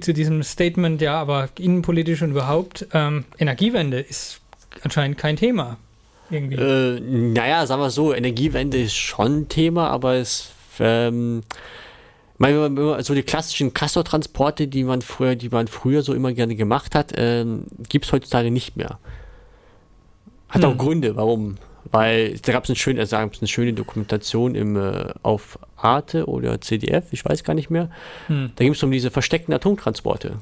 zu 0.00 0.12
diesem 0.12 0.42
Statement, 0.42 1.00
ja, 1.00 1.20
aber 1.20 1.48
innenpolitisch 1.58 2.22
und 2.22 2.30
überhaupt, 2.30 2.86
ähm, 2.92 3.24
Energiewende 3.38 3.98
ist 3.98 4.40
anscheinend 4.82 5.18
kein 5.18 5.36
Thema. 5.36 5.78
Irgendwie. 6.30 6.56
Äh, 6.56 7.00
naja, 7.00 7.66
sagen 7.66 7.82
wir 7.82 7.90
so, 7.90 8.14
Energiewende 8.14 8.80
ist 8.80 8.94
schon 8.94 9.40
ein 9.40 9.48
Thema, 9.48 9.88
aber 9.88 10.14
es 10.14 10.50
ähm, 10.78 11.42
meine, 12.40 13.02
so 13.02 13.14
die 13.14 13.22
klassischen 13.22 13.74
Castor-Transporte, 13.74 14.66
die 14.66 14.84
man 14.84 15.02
früher, 15.02 15.36
die 15.36 15.48
man 15.48 15.68
früher 15.68 16.02
so 16.02 16.14
immer 16.14 16.32
gerne 16.32 16.56
gemacht 16.56 16.94
hat, 16.94 17.12
ähm, 17.16 17.66
gibt 17.88 18.06
es 18.06 18.12
heutzutage 18.12 18.50
nicht 18.50 18.76
mehr. 18.76 18.98
Hat 20.48 20.62
hm. 20.62 20.70
auch 20.70 20.76
Gründe, 20.76 21.16
warum. 21.16 21.58
Weil 21.92 22.38
da 22.38 22.52
gab 22.52 22.64
es 22.64 22.70
eine 22.70 22.76
schöne, 22.76 23.00
also 23.00 23.16
eine 23.16 23.30
schöne 23.44 23.72
Dokumentation 23.72 24.54
im, 24.54 24.76
äh, 24.76 25.12
auf 25.22 25.58
Arte 25.76 26.26
oder 26.26 26.60
CDF, 26.60 27.12
ich 27.12 27.24
weiß 27.24 27.44
gar 27.44 27.54
nicht 27.54 27.70
mehr. 27.70 27.90
Hm. 28.26 28.52
Da 28.56 28.64
ging 28.64 28.72
es 28.72 28.82
um 28.82 28.90
diese 28.90 29.10
versteckten 29.10 29.54
Atomtransporte. 29.54 30.38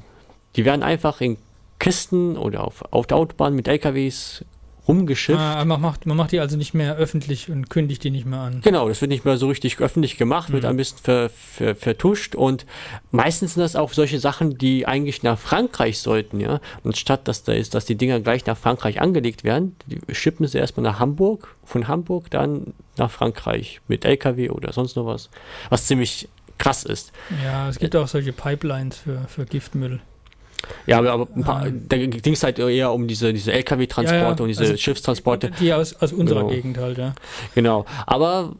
Die 0.55 0.65
werden 0.65 0.83
einfach 0.83 1.21
in 1.21 1.37
Kisten 1.79 2.37
oder 2.37 2.63
auf, 2.65 2.83
auf 2.91 3.07
der 3.07 3.17
Autobahn 3.17 3.55
mit 3.55 3.67
LKWs 3.67 4.43
rumgeschifft. 4.89 5.39
Ah, 5.39 5.63
man, 5.65 5.79
macht, 5.79 6.07
man 6.07 6.17
macht 6.17 6.31
die 6.31 6.39
also 6.39 6.57
nicht 6.57 6.73
mehr 6.73 6.95
öffentlich 6.95 7.49
und 7.49 7.69
kündigt 7.69 8.03
die 8.03 8.09
nicht 8.09 8.25
mehr 8.25 8.39
an. 8.39 8.61
Genau, 8.61 8.89
das 8.89 8.99
wird 9.01 9.09
nicht 9.09 9.23
mehr 9.23 9.37
so 9.37 9.47
richtig 9.47 9.79
öffentlich 9.79 10.17
gemacht, 10.17 10.49
mhm. 10.49 10.53
wird 10.53 10.65
ein 10.65 10.77
bisschen 10.77 10.97
ver, 10.97 11.29
ver, 11.29 11.75
vertuscht 11.75 12.33
und 12.33 12.65
meistens 13.11 13.53
sind 13.53 13.61
das 13.61 13.75
auch 13.75 13.93
solche 13.93 14.19
Sachen, 14.19 14.57
die 14.57 14.87
eigentlich 14.87 15.21
nach 15.21 15.37
Frankreich 15.37 15.99
sollten, 15.99 16.39
ja. 16.39 16.59
Und 16.83 16.97
statt 16.97 17.27
dass 17.27 17.43
da 17.43 17.53
ist, 17.53 17.75
dass 17.75 17.85
die 17.85 17.95
Dinger 17.95 18.19
gleich 18.19 18.45
nach 18.47 18.57
Frankreich 18.57 18.99
angelegt 18.99 19.43
werden, 19.43 19.75
schippen 20.11 20.47
sie 20.47 20.57
erstmal 20.57 20.83
nach 20.83 20.99
Hamburg, 20.99 21.55
von 21.63 21.87
Hamburg 21.87 22.31
dann 22.31 22.73
nach 22.97 23.11
Frankreich 23.11 23.81
mit 23.87 24.05
LKW 24.05 24.49
oder 24.49 24.73
sonst 24.73 24.95
noch 24.95 25.05
was, 25.05 25.29
was 25.69 25.85
ziemlich 25.85 26.27
krass 26.57 26.83
ist. 26.83 27.11
Ja, 27.43 27.69
es 27.69 27.77
gibt 27.77 27.95
auch 27.95 28.07
solche 28.07 28.33
Pipelines 28.33 28.97
für, 28.97 29.25
für 29.27 29.45
Giftmüll. 29.45 30.01
Ja, 30.85 30.97
aber, 30.99 31.11
aber 31.11 31.25
paar, 31.25 31.65
ähm, 31.67 31.85
da 31.87 31.97
ging 31.97 32.33
es 32.33 32.43
halt 32.43 32.59
eher 32.59 32.91
um 32.91 33.07
diese, 33.07 33.33
diese 33.33 33.51
LKW-Transporte 33.51 34.23
ja, 34.23 34.31
ja. 34.31 34.41
und 34.41 34.47
diese 34.47 34.61
also 34.61 34.77
Schiffstransporte. 34.77 35.51
Die 35.59 35.73
aus, 35.73 35.95
aus 35.95 36.13
unserer 36.13 36.41
genau. 36.41 36.51
Gegend 36.51 36.77
halt, 36.77 36.97
ja. 36.97 37.13
Genau. 37.55 37.85
Aber 38.05 38.53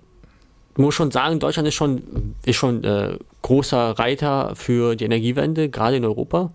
ich 0.74 0.78
muss 0.78 0.96
schon 0.96 1.12
sagen, 1.12 1.40
Deutschland 1.40 1.68
ist 1.68 1.76
schon, 1.76 2.36
ist 2.46 2.56
schon 2.56 2.84
äh, 2.84 3.18
großer 3.42 4.00
Reiter 4.00 4.56
für 4.56 4.96
die 4.96 5.06
Energiewende, 5.06 5.70
gerade 5.70 5.98
in 5.98 6.06
Europa. 6.06 6.52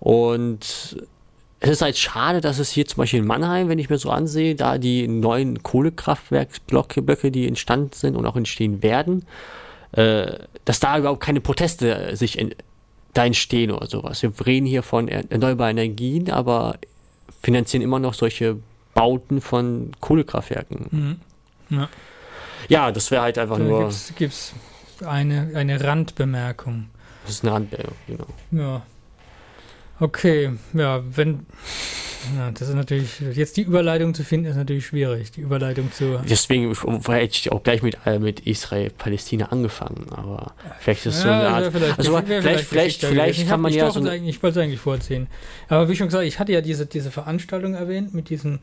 Und 0.00 0.96
es 1.60 1.70
ist 1.70 1.82
halt 1.82 1.96
schade, 1.96 2.40
dass 2.40 2.58
es 2.58 2.70
hier 2.70 2.86
zum 2.86 2.98
Beispiel 2.98 3.20
in 3.20 3.26
Mannheim, 3.26 3.68
wenn 3.68 3.78
ich 3.78 3.90
mir 3.90 3.98
so 3.98 4.10
ansehe, 4.10 4.54
da 4.54 4.78
die 4.78 5.08
neuen 5.08 5.62
Kohlekraftwerksblöcke, 5.62 7.30
die 7.30 7.48
entstanden 7.48 7.90
sind 7.92 8.16
und 8.16 8.26
auch 8.26 8.36
entstehen 8.36 8.82
werden, 8.82 9.24
äh, 9.92 10.32
dass 10.64 10.80
da 10.80 10.98
überhaupt 10.98 11.20
keine 11.20 11.40
Proteste 11.40 12.14
sich 12.14 12.38
in, 12.38 12.54
da 13.16 13.24
entstehen 13.24 13.70
oder 13.70 13.86
sowas. 13.86 14.22
Wir 14.22 14.32
reden 14.44 14.66
hier 14.66 14.82
von 14.82 15.08
erneuerbaren 15.08 15.78
Energien, 15.78 16.30
aber 16.30 16.78
finanzieren 17.42 17.82
immer 17.82 17.98
noch 17.98 18.14
solche 18.14 18.58
Bauten 18.94 19.40
von 19.40 19.92
Kohlekraftwerken. 20.00 20.86
Mhm. 20.90 21.20
Ja. 21.76 21.88
ja. 22.68 22.92
das 22.92 23.10
wäre 23.10 23.22
halt 23.22 23.38
einfach 23.38 23.58
da 23.58 23.64
nur. 23.64 23.92
Gibt 24.16 24.32
es 24.32 24.52
eine, 25.04 25.52
eine 25.54 25.82
Randbemerkung. 25.82 26.88
Das 27.24 27.36
ist 27.36 27.44
eine 27.44 27.52
Randbemerkung, 27.52 27.96
genau. 28.06 28.26
Ja. 28.50 28.82
Okay, 30.00 30.52
ja, 30.74 31.02
wenn. 31.14 31.46
Ja, 32.36 32.50
das 32.50 32.68
ist 32.68 32.74
natürlich, 32.74 33.20
jetzt 33.20 33.56
die 33.56 33.62
Überleitung 33.62 34.12
zu 34.12 34.24
finden, 34.24 34.46
ist 34.46 34.56
natürlich 34.56 34.86
schwierig, 34.86 35.30
die 35.30 35.42
Überleitung 35.42 35.92
zu. 35.92 36.20
Deswegen 36.28 36.74
hätte 36.74 37.36
ich 37.36 37.52
auch 37.52 37.62
gleich 37.62 37.82
mit, 37.82 37.98
äh, 38.04 38.18
mit 38.18 38.40
Israel-Palästina 38.40 39.46
angefangen, 39.46 40.08
aber 40.10 40.54
vielleicht 40.80 41.06
ist 41.06 41.16
es 41.16 41.22
so 41.22 41.28
eine 41.28 41.48
Art. 41.48 41.72
Vielleicht, 41.72 41.98
also 41.98 42.16
vielleicht, 42.16 42.42
vielleicht, 42.42 42.64
vielleicht, 42.64 43.04
vielleicht 43.04 43.48
kann 43.48 43.60
man 43.60 43.72
ja 43.72 43.88
so. 43.92 44.04
Ich 44.04 44.42
wollte 44.42 44.58
es 44.58 44.64
eigentlich 44.64 44.80
vorziehen. 44.80 45.28
Aber 45.68 45.88
wie 45.88 45.94
schon 45.94 46.08
gesagt, 46.08 46.24
ich 46.24 46.40
hatte 46.40 46.50
ja 46.50 46.62
diese, 46.62 46.86
diese 46.86 47.12
Veranstaltung 47.12 47.74
erwähnt 47.74 48.12
mit 48.12 48.28
diesen, 48.28 48.58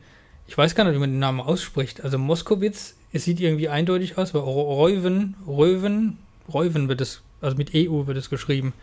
ich 0.46 0.58
weiß 0.58 0.74
gar 0.74 0.84
nicht, 0.84 0.94
wie 0.94 0.98
man 0.98 1.10
den 1.10 1.18
Namen 1.18 1.40
ausspricht. 1.40 2.04
Also 2.04 2.18
Moskowitz, 2.18 2.96
es 3.14 3.24
sieht 3.24 3.40
irgendwie 3.40 3.70
eindeutig 3.70 4.18
aus, 4.18 4.34
aber 4.34 4.44
Reuven, 4.44 5.36
Reuven, 5.46 6.18
Reuven 6.52 6.88
wird 6.88 7.00
es, 7.00 7.22
also 7.40 7.56
mit 7.56 7.70
EU 7.74 8.06
wird 8.06 8.18
es 8.18 8.28
geschrieben. 8.28 8.74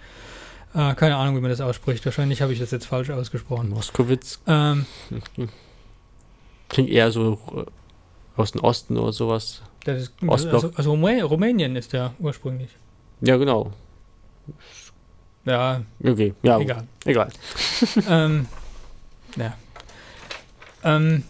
Äh, 0.73 0.95
keine 0.95 1.17
Ahnung, 1.17 1.35
wie 1.35 1.41
man 1.41 1.49
das 1.49 1.61
ausspricht. 1.61 2.05
Wahrscheinlich 2.05 2.41
habe 2.41 2.53
ich 2.53 2.59
das 2.59 2.71
jetzt 2.71 2.85
falsch 2.85 3.09
ausgesprochen. 3.09 3.69
Moskowitz. 3.69 4.39
Ähm, 4.47 4.85
Klingt 6.69 6.89
eher 6.89 7.11
so 7.11 7.37
äh, 7.55 8.39
aus 8.39 8.53
dem 8.53 8.61
Osten 8.61 8.97
oder 8.97 9.11
sowas. 9.11 9.61
Das 9.83 10.03
ist, 10.03 10.13
also, 10.27 10.71
also 10.75 10.93
Rumänien 10.93 11.75
ist 11.75 11.91
der 11.93 12.13
ursprünglich. 12.19 12.69
Ja, 13.21 13.37
genau. 13.37 13.71
Ja. 15.45 15.81
Okay, 16.03 16.33
ja. 16.43 16.59
Egal. 16.59 16.87
Egal. 17.05 17.29
ähm, 18.09 18.45
ja. 19.35 19.53
Ähm, 20.83 21.23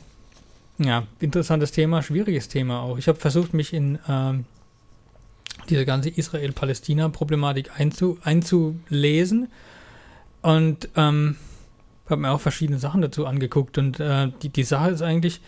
ja, 0.77 1.03
interessantes 1.19 1.71
Thema, 1.71 2.01
schwieriges 2.01 2.47
Thema 2.47 2.81
auch. 2.81 2.97
Ich 2.97 3.07
habe 3.07 3.19
versucht, 3.19 3.53
mich 3.53 3.73
in 3.73 3.99
ähm, 4.07 4.45
diese 5.71 5.85
ganze 5.85 6.09
Israel-Palästina-Problematik 6.09 7.71
einzu, 7.79 8.19
einzulesen 8.23 9.47
und 10.41 10.89
ähm, 10.95 11.37
habe 12.07 12.21
mir 12.21 12.31
auch 12.31 12.41
verschiedene 12.41 12.77
Sachen 12.77 13.01
dazu 13.01 13.25
angeguckt 13.25 13.77
und 13.77 13.99
äh, 13.99 14.31
die, 14.43 14.49
die 14.49 14.63
Sache 14.63 14.91
ist 14.91 15.01
eigentlich, 15.01 15.41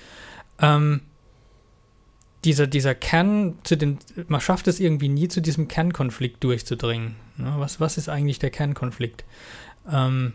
ähm, 0.60 1.02
dieser, 2.44 2.68
dieser 2.68 2.96
Kern 2.96 3.58
zu 3.64 3.78
den, 3.78 4.00
man 4.28 4.42
schafft 4.42 4.68
es 4.68 4.80
irgendwie 4.80 5.10
nie 5.10 5.28
zu 5.28 5.42
diesem 5.42 5.68
Kernkonflikt 5.68 6.44
durchzudringen. 6.44 7.16
Ne? 7.38 7.54
Was, 7.58 7.80
was 7.80 7.98
ist 7.98 8.10
eigentlich 8.10 8.40
der 8.40 8.50
Kernkonflikt? 8.50 9.24
Ähm, 9.90 10.34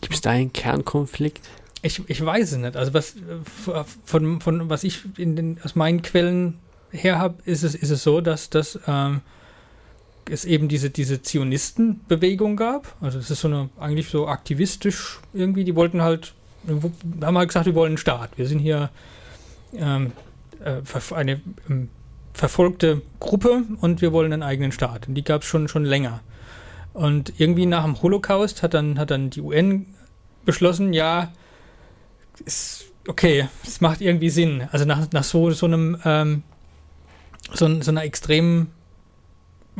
Gibt 0.00 0.14
es 0.14 0.20
da 0.20 0.30
einen 0.30 0.52
Kernkonflikt? 0.52 1.48
Ich, 1.82 2.08
ich 2.08 2.24
weiß 2.24 2.52
es 2.52 2.58
nicht. 2.58 2.76
Also 2.76 2.94
was 2.94 3.16
von, 4.04 4.40
von 4.40 4.70
was 4.70 4.84
ich 4.84 5.00
in 5.16 5.34
den, 5.34 5.60
aus 5.64 5.74
meinen 5.74 6.02
Quellen 6.02 6.58
her 6.92 7.18
habe, 7.18 7.36
ist 7.44 7.62
es, 7.62 7.74
ist 7.74 7.90
es 7.90 8.02
so, 8.02 8.20
dass, 8.20 8.50
dass 8.50 8.78
ähm, 8.86 9.22
es 10.30 10.44
eben 10.44 10.68
diese, 10.68 10.90
diese 10.90 11.22
Zionistenbewegung 11.22 12.56
gab. 12.56 12.94
Also 13.00 13.18
es 13.18 13.30
ist 13.30 13.40
so 13.40 13.48
eine, 13.48 13.70
eigentlich 13.78 14.08
so 14.08 14.28
aktivistisch 14.28 15.20
irgendwie, 15.32 15.64
die 15.64 15.74
wollten 15.74 16.02
halt, 16.02 16.34
haben 16.68 17.38
halt 17.38 17.48
gesagt, 17.48 17.66
wir 17.66 17.74
wollen 17.74 17.92
einen 17.92 17.98
Staat. 17.98 18.30
Wir 18.36 18.46
sind 18.46 18.60
hier 18.60 18.90
ähm, 19.74 20.12
äh, 20.64 20.80
eine 21.14 21.40
ähm, 21.68 21.88
verfolgte 22.34 23.02
Gruppe 23.20 23.64
und 23.80 24.00
wir 24.00 24.12
wollen 24.12 24.32
einen 24.32 24.42
eigenen 24.42 24.72
Staat. 24.72 25.08
Und 25.08 25.14
die 25.14 25.24
gab 25.24 25.42
es 25.42 25.48
schon, 25.48 25.68
schon 25.68 25.84
länger. 25.84 26.20
Und 26.92 27.40
irgendwie 27.40 27.66
nach 27.66 27.84
dem 27.84 28.00
Holocaust 28.02 28.62
hat 28.62 28.74
dann, 28.74 28.98
hat 28.98 29.10
dann 29.10 29.30
die 29.30 29.40
UN 29.40 29.86
beschlossen, 30.44 30.92
ja, 30.92 31.32
ist 32.44 32.86
okay, 33.08 33.48
es 33.64 33.80
macht 33.80 34.00
irgendwie 34.00 34.30
Sinn. 34.30 34.68
Also 34.72 34.84
nach, 34.84 35.10
nach 35.12 35.24
so, 35.24 35.50
so 35.50 35.66
einem 35.66 35.98
ähm, 36.04 36.42
so, 37.52 37.80
so 37.80 37.90
einer 37.90 38.04
extremen 38.04 38.72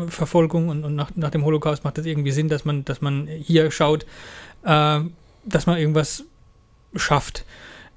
Verfolgung 0.09 0.69
und, 0.69 0.85
und 0.85 0.95
nach, 0.95 1.11
nach, 1.15 1.31
dem 1.31 1.45
Holocaust 1.45 1.85
macht 1.85 1.99
es 1.99 2.07
irgendwie 2.07 2.31
Sinn, 2.31 2.49
dass 2.49 2.65
man, 2.65 2.85
dass 2.85 3.01
man 3.01 3.27
hier 3.27 3.71
schaut, 3.71 4.07
äh, 4.65 5.01
dass 5.45 5.67
man 5.67 5.79
irgendwas 5.79 6.25
schafft. 6.95 7.45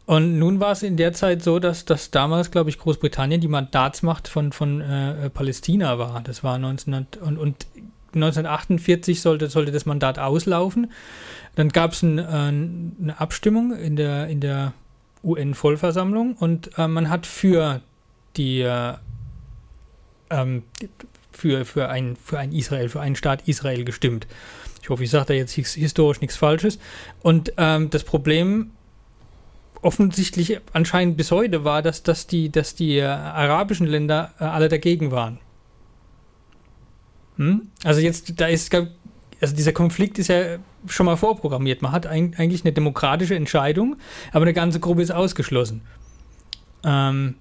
Und 0.05 0.38
nun 0.38 0.60
war 0.60 0.72
es 0.72 0.84
in 0.84 0.98
der 0.98 1.13
Zeit 1.13 1.41
so, 1.41 1.57
dass, 1.57 1.86
dass 1.86 2.12
damals, 2.12 2.51
glaube 2.51 2.69
ich, 2.69 2.77
Großbritannien 2.77 3.41
die 3.41 3.48
Mandatsmacht 3.48 4.27
von, 4.27 4.51
von 4.51 4.81
äh, 4.81 5.29
Palästina 5.29 5.98
war. 5.98 6.22
Das 6.22 6.43
war 6.43 6.55
1900 6.55 7.17
und, 7.17 7.38
und 7.38 7.65
1948 8.13 9.19
sollte, 9.22 9.50
sollte 9.50 9.72
das 9.72 9.86
Mandat 9.86 10.19
auslaufen. 10.19 10.91
Dann 11.55 11.69
gab 11.69 11.93
es 11.93 12.03
ein, 12.03 12.19
äh, 12.19 12.24
eine 12.24 13.15
Abstimmung 13.17 13.75
in 13.75 13.95
der, 13.95 14.27
in 14.27 14.41
der 14.41 14.74
UN-Vollversammlung 15.24 16.36
und 16.36 16.77
äh, 16.77 16.88
man 16.88 17.10
hat 17.10 17.25
für 17.25 17.81
die 18.38 18.62
äh, 18.62 18.93
ähm, 20.29 20.63
für, 21.32 21.65
für, 21.65 21.89
ein, 21.89 22.15
für 22.15 22.39
ein 22.39 22.51
Israel, 22.51 22.89
für 22.89 23.01
einen 23.01 23.15
Staat 23.15 23.48
Israel 23.48 23.84
gestimmt. 23.84 24.27
Ich 24.82 24.89
hoffe, 24.89 25.03
ich 25.03 25.10
sage 25.10 25.25
da 25.27 25.34
jetzt 25.34 25.53
historisch 25.53 26.22
nichts 26.22 26.36
Falsches. 26.36 26.79
Und 27.22 27.53
ähm, 27.58 27.89
das 27.89 28.03
Problem 28.03 28.72
offensichtlich 29.82 30.60
anscheinend 30.74 31.17
bis 31.17 31.32
heute 31.32 31.63
war, 31.63 31.82
dass, 31.82 32.03
dass 32.03 32.27
die, 32.27 32.51
dass 32.51 32.75
die 32.75 32.98
äh, 32.98 33.03
arabischen 33.03 33.88
Länder 33.88 34.34
äh, 34.39 34.44
alle 34.44 34.67
dagegen 34.70 35.12
waren. 35.12 35.39
Hm? 37.38 37.70
Also 37.84 38.01
jetzt, 38.01 38.39
da 38.39 38.48
ist, 38.48 38.74
also 39.41 39.55
dieser 39.55 39.74
Konflikt 39.74 40.17
ist 40.20 40.27
ja 40.27 40.58
schon 40.88 41.05
mal 41.05 41.17
vorprogrammiert. 41.17 41.82
Man 41.82 41.91
hat 41.91 42.08
eigentlich 42.08 42.63
eine 42.63 42.74
demokratische 42.74 43.36
Entscheidung, 43.36 43.98
aber 44.32 44.44
eine 44.44 44.53
ganze 44.53 44.79
Gruppe 44.79 45.01
ist 45.01 45.12
ausgeschlossen. 45.12 45.82
Ähm, 46.84 47.36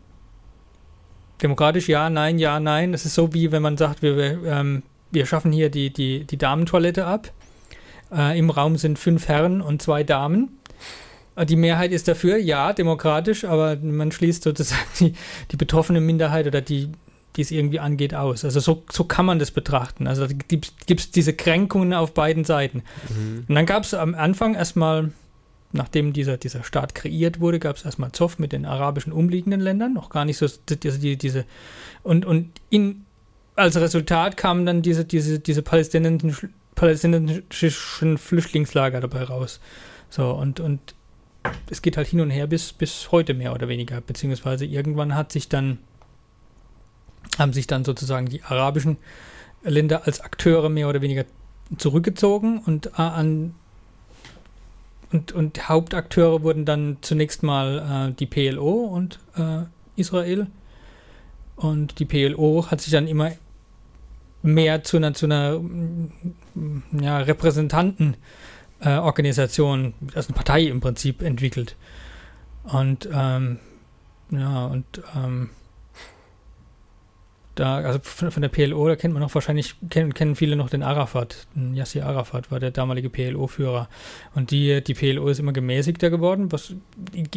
demokratisch 1.45 1.89
ja, 1.89 2.11
nein, 2.11 2.39
ja, 2.39 2.59
nein. 2.59 2.91
Das 2.91 3.05
ist 3.05 3.15
so 3.15 3.33
wie 3.35 3.53
wenn 3.53 3.63
man 3.63 3.77
sagt, 3.77 4.03
wir, 4.03 4.17
wir, 4.17 4.45
ähm, 4.47 4.83
wir 5.13 5.27
schaffen 5.27 5.53
hier 5.53 5.71
die, 5.71 5.91
die, 5.91 6.25
die 6.25 6.39
Damentoilette 6.39 7.07
ab. 7.07 7.31
Äh, 8.13 8.39
Im 8.39 8.51
Raum 8.51 8.77
sind 8.77 8.99
fünf 8.99 9.29
Herren 9.29 9.61
und 9.61 9.83
zwei 9.83 10.03
Damen. 10.03 10.59
Äh, 11.37 11.47
die 11.47 11.57
Mehrheit 11.57 11.93
ist 11.93 12.09
dafür, 12.09 12.37
ja, 12.39 12.73
demokratisch, 12.73 13.45
aber 13.45 13.77
man 13.77 14.11
schließt 14.11 14.43
sozusagen 14.43 14.83
die, 15.01 15.15
die 15.51 15.57
betroffene 15.57 16.01
Minderheit 16.01 16.47
oder 16.47 16.61
die, 16.61 16.91
die 17.37 17.43
es 17.43 17.51
irgendwie 17.51 17.81
angeht, 17.81 18.15
aus. 18.15 18.45
Also 18.45 18.61
so, 18.61 18.85
so 18.91 19.05
kann 19.05 19.27
man 19.27 19.39
das 19.39 19.51
betrachten. 19.51 20.07
Also 20.07 20.27
gibt 20.49 20.73
es 20.89 21.11
diese 21.11 21.35
Kränkungen 21.35 21.93
auf 21.93 22.15
beiden 22.15 22.45
Seiten. 22.45 22.83
Mhm. 23.09 23.45
Und 23.49 23.55
dann 23.55 23.67
gab 23.67 23.85
es 23.85 23.95
am 23.95 24.15
Anfang 24.15 24.55
erstmal, 24.55 25.13
nachdem 25.75 26.13
dieser, 26.13 26.37
dieser 26.37 26.65
Staat 26.65 26.95
kreiert 26.95 27.41
wurde, 27.41 27.59
gab 27.59 27.77
es 27.77 27.85
erstmal 27.85 28.13
Zoff 28.13 28.39
mit 28.39 28.53
den 28.53 28.65
arabischen 28.65 29.13
umliegenden 29.13 29.61
Ländern, 29.61 29.93
noch 29.93 30.09
gar 30.09 30.25
nicht 30.25 30.39
so 30.39 30.47
also 30.47 30.99
die, 30.99 31.17
diese 31.17 31.45
und, 32.03 32.25
und 32.25 32.51
in, 32.71 33.05
als 33.57 33.77
Resultat 33.77 34.37
kamen 34.37 34.67
dann 34.67 34.83
diese, 34.83 35.05
diese, 35.05 35.39
diese 35.39 35.63
palästinensischen, 35.63 36.55
palästinensischen 36.75 38.19
Flüchtlingslager 38.19 39.01
dabei 39.01 39.25
raus. 39.25 39.61
So, 40.11 40.31
und, 40.31 40.61
und 40.61 40.95
es 41.69 41.83
geht 41.83 41.97
halt 41.97 42.07
hin 42.07 42.21
und 42.21 42.31
her 42.31 42.47
bis, 42.47 42.73
bis 42.73 43.11
heute 43.13 43.35
mehr 43.35 43.53
oder 43.53 43.69
weniger, 43.69 44.01
beziehungsweise 44.01 44.65
irgendwann 44.65 45.15
hat 45.15 45.33
sich 45.33 45.49
dann 45.49 45.79
haben 47.39 47.53
sich 47.53 47.67
dann 47.67 47.85
sozusagen 47.85 48.27
die 48.27 48.43
arabischen 48.43 48.97
Länder 49.63 50.07
als 50.07 50.21
Akteure 50.21 50.69
mehr 50.69 50.89
oder 50.89 51.01
weniger 51.01 51.25
zurückgezogen 51.79 52.59
und 52.59 52.87
äh, 52.87 53.03
an 53.03 53.55
und, 55.15 55.31
und 55.31 55.69
Hauptakteure 55.69 56.43
wurden 56.43 56.65
dann 56.65 56.97
zunächst 57.01 57.45
mal 57.45 58.09
äh, 58.11 58.15
die 58.15 58.27
PLO 58.27 58.87
und 58.87 59.21
äh, 59.37 59.61
Israel. 59.95 60.49
Und 61.55 62.01
die 62.01 62.05
PLO 62.05 62.69
hat 62.69 62.81
sich 62.81 62.91
dann 62.91 63.07
immer 63.07 63.31
mehr 64.43 64.83
zu 64.83 64.97
einer, 64.97 65.15
zu 65.15 65.27
einer 65.27 65.61
ja, 67.01 67.19
Repräsentantenorganisation, 67.19 69.85
äh, 69.85 70.17
also 70.17 70.31
eine 70.31 70.35
Partei 70.35 70.63
im 70.63 70.81
Prinzip 70.81 71.23
entwickelt. 71.23 71.77
Und 72.65 73.09
ähm, 73.13 73.61
ja, 74.33 74.67
und 74.67 75.01
ähm, 75.15 75.51
da, 77.55 77.77
also 77.77 78.01
von, 78.03 78.43
der 78.43 78.49
PLO, 78.49 78.89
da 78.89 78.97
kennt 78.97 79.15
man 79.15 79.23
noch 79.23 79.35
wahrscheinlich, 79.35 79.77
kennen, 79.89 80.13
kennen 80.13 80.35
viele 80.35 80.57
noch 80.57 80.71
den 80.71 80.83
Arafat. 80.83 81.47
Yassir 81.55 82.05
Arafat 82.05 82.51
war 82.51 82.59
der 82.59 82.73
damalige 82.73 83.11
PLO-Führer. 83.11 83.89
Und 84.35 84.51
die, 84.51 84.83
die 84.83 84.95
PLO 84.95 85.29
ist 85.29 85.39
immer 85.39 85.53
gemäßigter 85.53 86.11
geworden, 86.11 86.51
was 86.51 86.75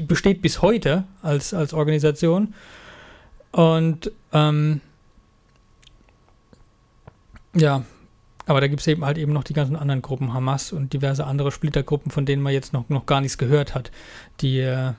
besteht 0.07 0.41
bis 0.41 0.61
heute 0.61 1.03
als, 1.21 1.53
als 1.53 1.73
Organisation. 1.73 2.55
Und 3.51 4.11
ähm, 4.33 4.81
ja, 7.55 7.83
aber 8.47 8.61
da 8.61 8.67
gibt 8.67 8.81
es 8.81 8.87
eben 8.87 9.05
halt 9.05 9.17
eben 9.17 9.33
noch 9.33 9.43
die 9.43 9.53
ganzen 9.53 9.75
anderen 9.75 10.01
Gruppen, 10.01 10.33
Hamas 10.33 10.71
und 10.71 10.93
diverse 10.93 11.25
andere 11.25 11.51
Splittergruppen, 11.51 12.11
von 12.11 12.25
denen 12.25 12.41
man 12.41 12.53
jetzt 12.53 12.73
noch, 12.73 12.89
noch 12.89 13.05
gar 13.05 13.21
nichts 13.21 13.37
gehört 13.37 13.75
hat, 13.75 13.91
die 14.41 14.59
äh, 14.59 14.93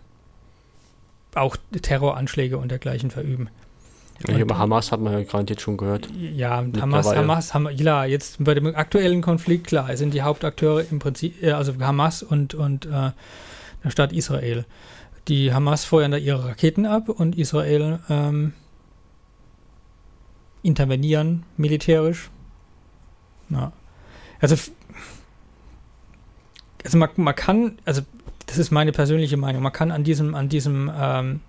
auch 1.34 1.56
Terroranschläge 1.82 2.58
und 2.58 2.70
dergleichen 2.70 3.10
verüben. 3.10 3.48
Ja, 4.26 4.38
über 4.38 4.58
Hamas 4.58 4.90
hat 4.90 5.00
man 5.00 5.12
ja 5.12 5.22
gerade 5.22 5.48
jetzt 5.48 5.62
schon 5.62 5.76
gehört. 5.76 6.08
Ja, 6.16 6.56
Hamas, 6.56 7.14
Hamas, 7.14 7.54
Hamas, 7.54 7.76
klar, 7.76 8.06
jetzt 8.06 8.42
bei 8.42 8.54
dem 8.54 8.66
aktuellen 8.74 9.22
Konflikt, 9.22 9.68
klar, 9.68 9.96
sind 9.96 10.12
die 10.12 10.22
Hauptakteure 10.22 10.84
im 10.90 10.98
Prinzip, 10.98 11.40
äh, 11.42 11.52
also 11.52 11.72
Hamas 11.78 12.22
und, 12.22 12.54
und 12.54 12.86
äh, 12.86 13.12
der 13.84 13.90
Staat 13.90 14.12
Israel. 14.12 14.64
Die 15.28 15.52
Hamas 15.52 15.84
feuern 15.84 16.10
da 16.10 16.16
ihre 16.16 16.46
Raketen 16.46 16.84
ab 16.84 17.08
und 17.08 17.38
Israel 17.38 18.00
ähm, 18.08 18.54
intervenieren 20.62 21.44
militärisch. 21.56 22.30
Ja. 23.50 23.72
Also, 24.40 24.56
also 26.84 26.98
man, 26.98 27.10
man 27.16 27.34
kann, 27.34 27.78
also 27.84 28.02
das 28.46 28.58
ist 28.58 28.70
meine 28.70 28.92
persönliche 28.92 29.36
Meinung, 29.36 29.62
man 29.62 29.72
kann 29.72 29.90
an 29.92 30.02
diesem, 30.02 30.34
an 30.34 30.48
diesem 30.48 30.90
ähm, 30.96 31.40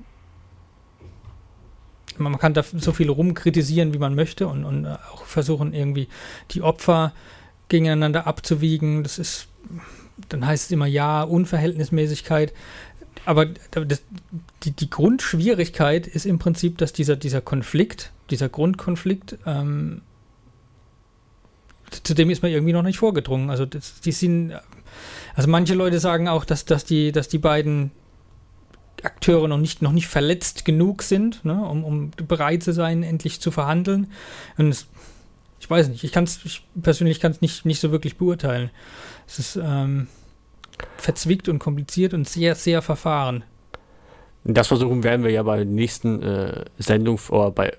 man 2.19 2.37
kann 2.37 2.53
da 2.53 2.63
so 2.63 2.91
viel 2.91 3.09
rumkritisieren, 3.09 3.93
wie 3.93 3.97
man 3.97 4.15
möchte 4.15 4.47
und, 4.47 4.65
und 4.65 4.85
auch 4.85 5.25
versuchen, 5.25 5.73
irgendwie 5.73 6.07
die 6.51 6.61
Opfer 6.61 7.13
gegeneinander 7.69 8.27
abzuwiegen. 8.27 9.03
Das 9.03 9.19
ist, 9.19 9.47
dann 10.29 10.45
heißt 10.45 10.65
es 10.65 10.71
immer 10.71 10.87
ja, 10.87 11.23
Unverhältnismäßigkeit. 11.23 12.53
Aber 13.25 13.45
das, 13.45 14.01
die, 14.63 14.71
die 14.71 14.89
Grundschwierigkeit 14.89 16.07
ist 16.07 16.25
im 16.25 16.39
Prinzip, 16.39 16.77
dass 16.77 16.93
dieser, 16.93 17.15
dieser 17.15 17.41
Konflikt, 17.41 18.11
dieser 18.29 18.49
Grundkonflikt, 18.49 19.37
ähm, 19.45 20.01
zu 22.03 22.13
dem 22.13 22.29
ist 22.29 22.43
man 22.43 22.51
irgendwie 22.51 22.73
noch 22.73 22.83
nicht 22.83 22.99
vorgedrungen. 22.99 23.49
Also 23.49 23.65
das, 23.65 24.01
die 24.01 24.11
sind, 24.11 24.53
also 25.35 25.49
manche 25.49 25.73
Leute 25.73 25.99
sagen 25.99 26.27
auch, 26.27 26.45
dass, 26.45 26.65
dass, 26.65 26.85
die, 26.85 27.11
dass 27.11 27.27
die 27.27 27.39
beiden 27.39 27.91
Akteure 29.03 29.47
noch 29.47 29.57
nicht, 29.57 29.81
noch 29.81 29.91
nicht 29.91 30.07
verletzt 30.07 30.65
genug 30.65 31.03
sind, 31.03 31.43
ne, 31.45 31.63
um, 31.63 31.83
um 31.83 32.11
bereit 32.27 32.63
zu 32.63 32.73
sein, 32.73 33.03
endlich 33.03 33.39
zu 33.39 33.51
verhandeln. 33.51 34.11
Und 34.57 34.69
es, 34.69 34.87
ich 35.59 35.69
weiß 35.69 35.89
nicht, 35.89 36.03
ich 36.03 36.11
kann 36.11 36.23
es, 36.23 36.43
ich 36.43 36.63
persönlich 36.81 37.19
kann 37.19 37.31
es 37.31 37.41
nicht, 37.41 37.65
nicht 37.65 37.79
so 37.79 37.91
wirklich 37.91 38.17
beurteilen. 38.17 38.69
Es 39.27 39.39
ist 39.39 39.59
ähm, 39.61 40.07
verzwickt 40.97 41.49
und 41.49 41.59
kompliziert 41.59 42.13
und 42.13 42.27
sehr, 42.27 42.55
sehr 42.55 42.81
verfahren. 42.81 43.43
Das 44.43 44.67
versuchen 44.67 45.03
werden 45.03 45.23
wir 45.23 45.31
ja 45.31 45.43
bei 45.43 45.57
der 45.57 45.65
nächsten 45.65 46.21
äh, 46.21 46.65
Sendung 46.77 47.19
oder 47.29 47.51
bei 47.51 47.73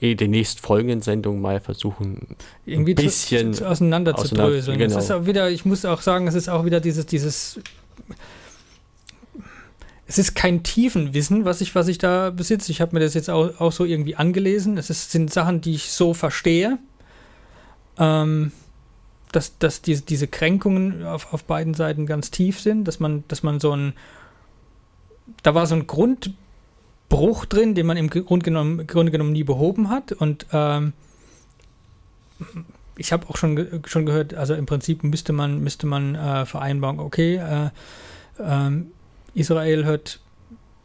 eh 0.00 0.14
den 0.14 0.30
nächsten 0.30 0.60
folgenden 0.60 1.00
Sendungen 1.00 1.40
mal 1.40 1.60
versuchen, 1.60 2.36
irgendwie 2.64 2.92
ein 2.92 2.96
bisschen 2.96 3.54
zu, 3.54 3.62
zu 3.62 3.68
auseinander, 3.68 4.14
zu 4.14 4.34
dröseln. 4.34 4.78
Genau. 4.78 4.98
Es 4.98 5.04
ist 5.04 5.10
auch 5.10 5.26
wieder, 5.26 5.50
ich 5.50 5.64
muss 5.64 5.84
auch 5.84 6.02
sagen, 6.02 6.26
es 6.26 6.34
ist 6.34 6.48
auch 6.48 6.64
wieder 6.64 6.80
dieses, 6.80 7.06
dieses 7.06 7.60
es 10.08 10.18
ist 10.18 10.34
kein 10.34 10.62
Tiefenwissen, 10.62 11.44
was 11.44 11.60
ich, 11.60 11.74
was 11.74 11.88
ich 11.88 11.98
da 11.98 12.30
besitze. 12.30 12.70
Ich 12.70 12.80
habe 12.80 12.94
mir 12.94 13.00
das 13.00 13.14
jetzt 13.14 13.28
auch, 13.28 13.60
auch 13.60 13.72
so 13.72 13.84
irgendwie 13.84 14.14
angelesen. 14.14 14.78
Es 14.78 14.88
ist, 14.88 15.10
sind 15.10 15.32
Sachen, 15.32 15.60
die 15.60 15.74
ich 15.74 15.90
so 15.90 16.14
verstehe. 16.14 16.78
Ähm, 17.98 18.52
dass, 19.32 19.58
dass 19.58 19.82
diese, 19.82 20.02
diese 20.02 20.28
Kränkungen 20.28 21.04
auf, 21.04 21.32
auf 21.32 21.44
beiden 21.44 21.74
Seiten 21.74 22.06
ganz 22.06 22.30
tief 22.30 22.60
sind, 22.60 22.84
dass 22.84 23.00
man, 23.00 23.24
dass 23.28 23.42
man 23.42 23.58
so 23.58 23.74
ein, 23.74 23.94
da 25.42 25.54
war 25.54 25.66
so 25.66 25.74
ein 25.74 25.88
Grundbruch 25.88 27.44
drin, 27.46 27.74
den 27.74 27.86
man 27.86 27.96
im 27.96 28.08
Grunde 28.08 28.44
genommen, 28.44 28.86
Grunde 28.86 29.10
genommen 29.10 29.32
nie 29.32 29.44
behoben 29.44 29.90
hat. 29.90 30.12
Und 30.12 30.46
ähm, 30.52 30.92
ich 32.96 33.12
habe 33.12 33.28
auch 33.28 33.36
schon, 33.36 33.82
schon 33.86 34.06
gehört, 34.06 34.34
also 34.34 34.54
im 34.54 34.66
Prinzip 34.66 35.02
müsste 35.02 35.32
man, 35.32 35.60
müsste 35.60 35.86
man 35.86 36.14
äh, 36.14 36.46
vereinbaren, 36.46 37.00
okay, 37.00 37.36
äh, 37.36 37.70
ähm, 38.38 38.92
Israel 39.36 39.84
hört, 39.84 40.20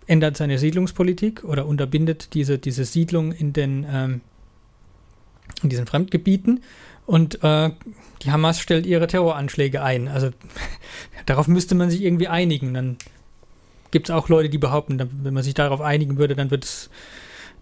ändert 0.08 0.38
seine 0.38 0.58
Siedlungspolitik 0.58 1.44
oder 1.44 1.66
unterbindet 1.66 2.34
diese, 2.34 2.58
diese 2.58 2.86
Siedlung 2.86 3.32
in 3.32 3.54
den 3.54 3.86
ähm, 3.90 4.22
in 5.64 5.70
diesen 5.70 5.86
Fremdgebieten 5.86 6.62
und 7.06 7.44
äh, 7.44 7.72
die 8.22 8.32
Hamas 8.32 8.60
stellt 8.60 8.86
ihre 8.86 9.08
Terroranschläge 9.08 9.82
ein. 9.82 10.08
Also 10.08 10.30
darauf 11.26 11.48
müsste 11.48 11.76
man 11.76 11.90
sich 11.90 12.02
irgendwie 12.02 12.28
einigen. 12.28 12.74
Dann 12.74 12.98
gibt 13.92 14.10
es 14.10 14.16
auch 14.16 14.30
Leute, 14.30 14.50
die 14.50 14.58
behaupten, 14.58 15.00
wenn 15.24 15.34
man 15.34 15.44
sich 15.44 15.54
darauf 15.54 15.82
einigen 15.82 16.18
würde, 16.18 16.36
dann 16.36 16.50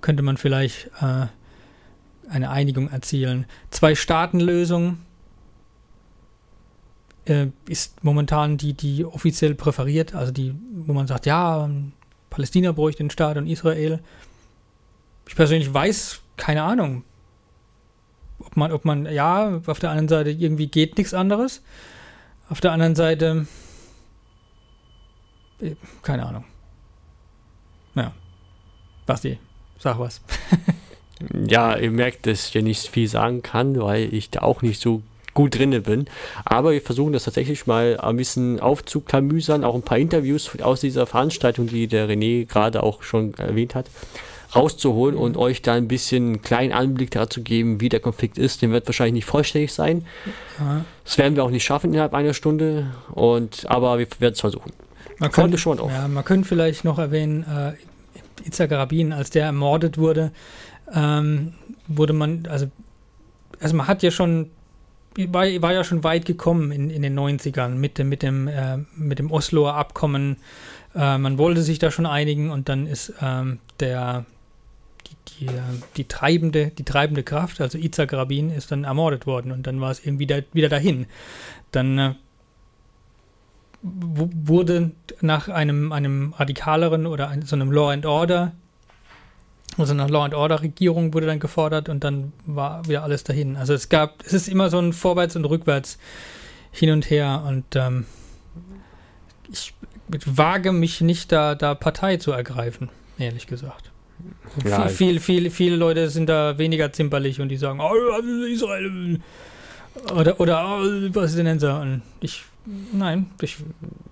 könnte 0.02 0.24
man 0.24 0.38
vielleicht 0.38 0.92
äh, 1.02 1.28
eine 2.30 2.50
Einigung 2.52 2.90
erzielen. 2.90 3.46
Zwei-Staaten-Lösung 3.72 5.00
äh, 7.30 7.52
ist 7.68 8.04
momentan 8.04 8.58
die, 8.58 8.74
die 8.74 9.06
offiziell 9.06 9.56
präferiert, 9.56 10.16
also 10.16 10.32
die, 10.32 10.56
wo 10.74 10.94
man 10.94 11.08
sagt, 11.08 11.26
ja, 11.26 11.70
Palästina 12.30 12.72
bräuchte 12.72 13.04
den 13.04 13.10
Staat 13.10 13.38
und 13.38 13.48
Israel. 13.48 14.00
Ich 15.28 15.36
persönlich 15.36 15.74
weiß, 15.74 16.22
keine 16.38 16.64
Ahnung, 16.64 17.04
ob 18.40 18.58
man, 18.58 18.72
ob 18.72 18.86
man, 18.86 19.06
ja, 19.06 19.62
auf 19.66 19.80
der 19.80 19.92
anderen 19.92 20.08
Seite 20.08 20.32
irgendwie 20.32 20.68
geht 20.68 20.98
nichts 20.98 21.14
anderes. 21.14 21.62
Auf 22.50 22.62
der 22.62 22.72
anderen 22.72 22.96
Seite, 22.96 23.46
äh, 25.62 25.76
keine 26.02 26.26
Ahnung. 26.26 26.46
Ja. 27.96 28.14
Basti, 29.06 29.40
sag 29.78 30.00
was. 30.00 30.22
ja, 31.48 31.76
ihr 31.76 31.92
merkt, 31.92 32.26
dass 32.26 32.48
ich 32.48 32.54
ja 32.54 32.62
nicht 32.62 32.88
viel 32.88 33.08
sagen 33.08 33.42
kann, 33.42 33.80
weil 33.80 34.14
ich 34.14 34.30
da 34.30 34.42
auch 34.42 34.62
nicht 34.62 34.82
so 34.82 35.04
gut 35.40 35.58
drinne 35.58 35.80
bin. 35.80 36.04
Aber 36.44 36.74
wir 36.74 36.82
versuchen 36.82 37.14
das 37.14 37.24
tatsächlich 37.24 37.66
mal 37.66 37.98
ein 38.02 38.18
bisschen 38.18 38.60
aufzuklamüsern, 38.60 39.64
auch 39.64 39.74
ein 39.74 39.84
paar 39.84 39.98
Interviews 39.98 40.52
aus 40.62 40.82
dieser 40.82 41.06
Veranstaltung, 41.06 41.68
die 41.68 41.88
der 41.88 42.10
René 42.10 42.46
gerade 42.46 42.84
auch 42.84 43.04
schon 43.04 43.34
erwähnt 43.36 43.74
hat, 43.74 43.86
rauszuholen 44.54 45.16
und 45.16 45.38
euch 45.38 45.62
da 45.62 45.76
ein 45.76 45.88
bisschen 45.88 46.26
einen 46.26 46.42
kleinen 46.42 46.74
Anblick 46.74 47.12
dazu 47.12 47.42
geben, 47.42 47.80
wie 47.80 47.88
der 47.88 48.02
Konflikt 48.02 48.38
ist. 48.38 48.62
Den 48.62 48.74
wird 48.74 48.86
wahrscheinlich 48.86 49.14
nicht 49.14 49.26
vollständig 49.26 49.72
sein. 49.72 50.06
Das 51.06 51.18
werden 51.18 51.38
wir 51.38 51.46
auch 51.46 51.52
nicht 51.52 51.64
schaffen 51.64 51.94
innerhalb 51.94 52.14
einer 52.14 52.34
Stunde. 52.34 52.88
Und, 53.14 53.66
aber 53.70 53.98
wir 53.98 54.08
werden 54.20 54.34
es 54.34 54.42
versuchen. 54.42 54.74
Man 55.20 55.32
könnte, 55.32 55.58
schon 55.58 55.78
drauf. 55.78 55.90
Ja, 55.90 56.10
man 56.10 56.26
könnte 56.26 56.50
vielleicht 56.50 56.84
noch 56.84 57.00
erwähnen, 57.00 57.44
äh, 57.44 58.46
Itzhak 58.46 58.72
Rabin, 58.72 59.14
als 59.14 59.30
der 59.30 59.46
ermordet 59.46 59.98
wurde, 59.98 60.32
ähm, 60.94 61.54
wurde 61.88 62.12
man, 62.12 62.46
also, 62.50 62.68
also 63.62 63.76
man 63.78 63.88
hat 63.88 64.04
ja 64.04 64.12
schon 64.12 64.50
war, 65.18 65.46
war 65.62 65.74
ja 65.74 65.84
schon 65.84 66.04
weit 66.04 66.26
gekommen 66.26 66.72
in, 66.72 66.90
in 66.90 67.02
den 67.02 67.18
90ern 67.18 67.70
mit, 67.70 67.98
dem, 67.98 68.10
mit 68.10 68.24
dem, 68.24 68.48
äh, 68.48 68.78
mit 68.96 69.20
dem 69.20 69.32
Osloer 69.32 69.74
Abkommen. 69.76 70.38
Äh, 70.96 71.18
man 71.18 71.38
wollte 71.38 71.62
sich 71.62 71.80
da 71.80 71.92
schon 71.92 72.06
einigen 72.06 72.52
und 72.52 72.70
dann 72.70 72.88
ist 72.88 73.14
ähm, 73.22 73.60
der, 73.80 74.26
die, 75.08 75.46
die, 75.46 75.52
die, 75.98 76.08
treibende, 76.08 76.68
die 76.68 76.84
treibende 76.84 77.24
Kraft, 77.24 77.62
also 77.62 77.78
Itzhak 77.78 78.14
Rabin, 78.14 78.52
ist 78.52 78.72
dann 78.72 78.84
ermordet 78.84 79.26
worden 79.26 79.52
und 79.52 79.68
dann 79.68 79.82
war 79.82 79.92
es 79.92 80.06
irgendwie 80.06 80.28
da, 80.28 80.40
wieder 80.54 80.70
dahin. 80.70 81.08
Dann 81.72 81.98
äh, 81.98 82.14
wurde 83.82 84.92
nach 85.22 85.48
einem, 85.48 85.92
einem 85.92 86.34
radikaleren 86.34 87.06
oder 87.06 87.30
ein, 87.30 87.44
so 87.44 87.56
einem 87.56 87.72
Law 87.72 87.92
and 87.92 88.06
Order, 88.06 88.54
also 89.78 89.94
eine 89.94 90.08
Law 90.08 90.26
and 90.26 90.34
Order 90.34 90.62
Regierung 90.62 91.14
wurde 91.14 91.28
dann 91.28 91.40
gefordert 91.40 91.90
und 91.90 92.04
dann 92.04 92.34
war 92.46 92.88
wieder 92.88 93.04
alles 93.04 93.24
dahin. 93.24 93.56
Also 93.56 93.74
es 93.74 93.90
gab, 93.90 94.24
es 94.26 94.34
ist 94.34 94.48
immer 94.48 94.70
so 94.70 94.80
ein 94.80 94.94
Vorwärts 94.94 95.36
und 95.36 95.46
Rückwärts 95.46 95.98
hin 96.72 96.92
und 96.92 97.10
her 97.10 97.44
und 97.48 97.76
ähm, 97.76 98.06
ich 99.52 99.74
wage 100.26 100.72
mich 100.72 101.02
nicht 101.02 101.32
da, 101.32 101.56
da 101.56 101.76
Partei 101.76 102.18
zu 102.18 102.32
ergreifen, 102.32 102.90
ehrlich 103.18 103.48
gesagt. 103.48 103.92
Ja, 104.66 104.88
viel, 104.88 105.20
viel, 105.20 105.50
viele 105.52 105.76
Leute 105.76 106.10
sind 106.10 106.28
da 106.28 106.58
weniger 106.58 106.92
zimperlich 106.92 107.40
und 107.40 107.50
die 107.50 107.58
sagen, 107.58 107.80
oh, 107.80 107.94
Israel 108.52 109.20
oder, 110.14 110.40
oder 110.40 110.82
oh, 110.82 111.12
Palästinenser. 111.12 111.82
Und 111.82 112.02
ich, 112.20 112.44
nein, 112.92 113.28
ich. 113.42 113.58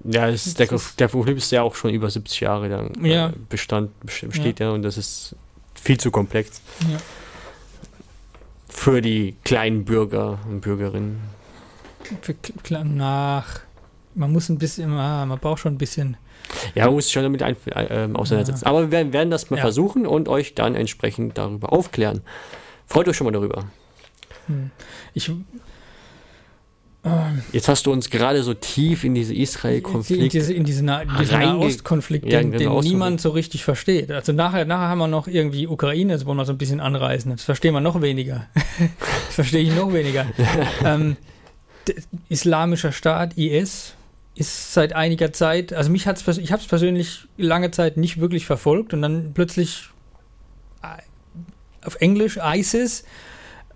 Ja, 0.06 0.28
ist, 0.28 0.60
der, 0.60 0.67
der 1.00 1.10
Konflikt 1.10 1.39
ist 1.39 1.52
ja 1.52 1.63
auch 1.63 1.76
schon 1.76 1.91
über 1.91 2.10
70 2.10 2.39
Jahre 2.39 2.67
lang 2.67 3.04
ja. 3.04 3.30
äh, 3.30 3.34
Bestand, 3.50 3.91
besteht 4.02 4.60
ja. 4.60 4.67
ja 4.67 4.72
und 4.72 4.84
das 4.84 4.98
ist 4.98 5.36
viel 5.82 6.00
zu 6.00 6.12
komplex. 6.12 6.62
Ja. 6.92 6.98
Für 8.70 9.02
die 9.02 9.36
kleinen 9.44 9.86
Bürger 9.86 10.40
und 10.50 10.62
Bürgerinnen. 10.62 11.20
Für, 12.22 12.36
nach, 12.84 13.62
man 14.16 14.32
muss 14.32 14.50
ein 14.50 14.58
bisschen, 14.58 14.92
ah, 14.94 15.26
man 15.26 15.40
braucht 15.40 15.60
schon 15.60 15.76
ein 15.76 15.78
bisschen 15.78 16.18
ja, 16.76 16.86
man 16.86 16.96
muss 16.96 17.06
sich 17.06 17.13
schon 17.13 17.24
damit 17.24 17.44
ein, 17.44 17.56
äh, 17.66 18.10
auseinandersetzen. 18.13 18.63
Ja. 18.63 18.70
Aber 18.70 18.82
wir 18.82 18.92
werden, 18.92 19.13
werden 19.13 19.32
das 19.32 19.50
mal 19.50 19.58
ja. 19.58 19.62
versuchen 19.62 20.06
und 20.06 20.30
euch 20.30 20.56
dann 20.56 20.76
entsprechend 20.76 21.38
darüber 21.38 21.74
aufklären. 21.74 22.22
Freut 22.86 23.08
euch 23.08 23.18
schon 23.18 23.26
mal 23.26 23.32
darüber. 23.32 23.66
Hm. 24.48 24.72
Ich, 25.13 25.32
Jetzt 27.54 27.70
hast 27.70 27.86
du 27.86 27.92
uns 27.92 28.10
gerade 28.10 28.44
so 28.44 28.54
tief 28.54 29.04
in 29.04 29.16
diese 29.16 29.34
Israel-Konflikt. 29.34 30.22
In, 30.22 30.30
diese, 30.30 30.54
in 30.54 30.64
diesen 30.64 30.86
Nahostkonflikt, 30.86 32.26
ja, 32.26 32.42
den, 32.42 32.52
den 32.52 32.80
niemand 32.80 33.22
so 33.22 33.30
richtig 33.30 33.64
versteht. 33.64 34.12
Also 34.12 34.34
nachher, 34.34 34.66
nachher 34.66 34.90
haben 34.90 34.98
wir 34.98 35.08
noch 35.08 35.28
irgendwie 35.28 35.68
Ukraine, 35.68 36.14
das 36.14 36.26
wollen 36.26 36.38
wir 36.38 36.46
so 36.46 36.54
ein 36.54 36.58
bisschen 36.58 36.80
anreißen. 36.80 37.32
Das 37.32 37.44
verstehen 37.44 37.74
wir 37.74 37.82
noch 37.82 38.02
weniger. 38.02 38.48
das 39.28 39.36
verstehe 39.36 39.62
ich 39.62 39.74
noch 39.74 39.94
weniger. 39.94 40.26
ähm, 40.84 41.16
Islamischer 42.28 42.92
Staat, 42.92 43.38
IS, 43.38 43.94
ist 44.36 44.74
seit 44.74 44.94
einiger 44.94 45.34
Zeit, 45.34 45.74
also 45.74 45.90
mich 45.90 46.06
hat 46.06 46.22
es, 46.26 46.38
ich 46.38 46.52
habe 46.52 46.62
es 46.62 46.68
persönlich 46.68 47.28
lange 47.38 47.72
Zeit 47.72 47.98
nicht 47.98 48.20
wirklich 48.20 48.46
verfolgt 48.46 48.94
und 48.94 49.02
dann 49.02 49.32
plötzlich 49.34 49.90
äh, 50.84 51.02
auf 51.86 51.96
Englisch 52.02 52.38
ISIS 52.38 53.04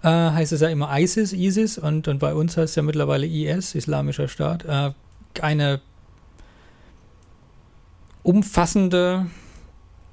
äh, 0.03 0.07
heißt 0.07 0.51
es 0.51 0.61
ja 0.61 0.69
immer 0.69 0.97
ISIS, 0.97 1.33
ISIS 1.33 1.77
und, 1.77 2.07
und 2.07 2.19
bei 2.19 2.33
uns 2.33 2.57
heißt 2.57 2.71
es 2.71 2.75
ja 2.75 2.83
mittlerweile 2.83 3.25
IS, 3.27 3.75
Islamischer 3.75 4.27
Staat, 4.27 4.65
äh, 4.65 4.91
eine 5.41 5.81
umfassende 8.23 9.27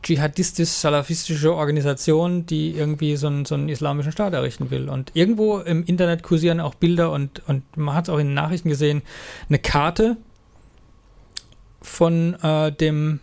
dschihadistisch-salafistische 0.03 1.55
Organisation, 1.55 2.47
die 2.47 2.71
irgendwie 2.71 3.17
so 3.17 3.27
einen, 3.27 3.45
so 3.45 3.55
einen 3.55 3.69
islamischen 3.69 4.13
Staat 4.13 4.33
errichten 4.33 4.71
will. 4.71 4.89
Und 4.89 5.11
irgendwo 5.15 5.59
im 5.59 5.85
Internet 5.85 6.23
kursieren 6.23 6.61
auch 6.61 6.75
Bilder 6.75 7.11
und, 7.13 7.43
und 7.49 7.77
man 7.77 7.95
hat 7.95 8.05
es 8.05 8.11
auch 8.11 8.19
in 8.19 8.29
den 8.29 8.35
Nachrichten 8.35 8.69
gesehen, 8.69 9.03
eine 9.49 9.59
Karte 9.59 10.17
von 11.83 12.35
äh, 12.43 12.73
dem 12.73 13.21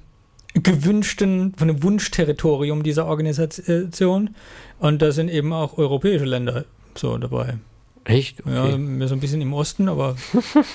gewünschten, 0.56 1.54
von 1.58 1.68
dem 1.68 1.84
Wunschterritorium 1.84 2.84
dieser 2.84 3.06
Organisation. 3.06 4.36
Und 4.80 5.02
da 5.02 5.12
sind 5.12 5.30
eben 5.30 5.54
auch 5.54 5.78
europäische 5.78 6.26
Länder 6.26 6.66
so 6.96 7.18
dabei. 7.18 7.58
Echt? 8.06 8.42
Okay. 8.42 8.72
Ja, 8.72 8.78
mehr 8.78 9.08
so 9.08 9.16
ein 9.16 9.20
bisschen 9.20 9.42
im 9.42 9.54
Osten, 9.54 9.90
aber 9.90 10.16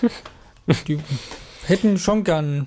die 0.88 0.98
hätten 1.66 1.98
schon 1.98 2.24
gern. 2.24 2.66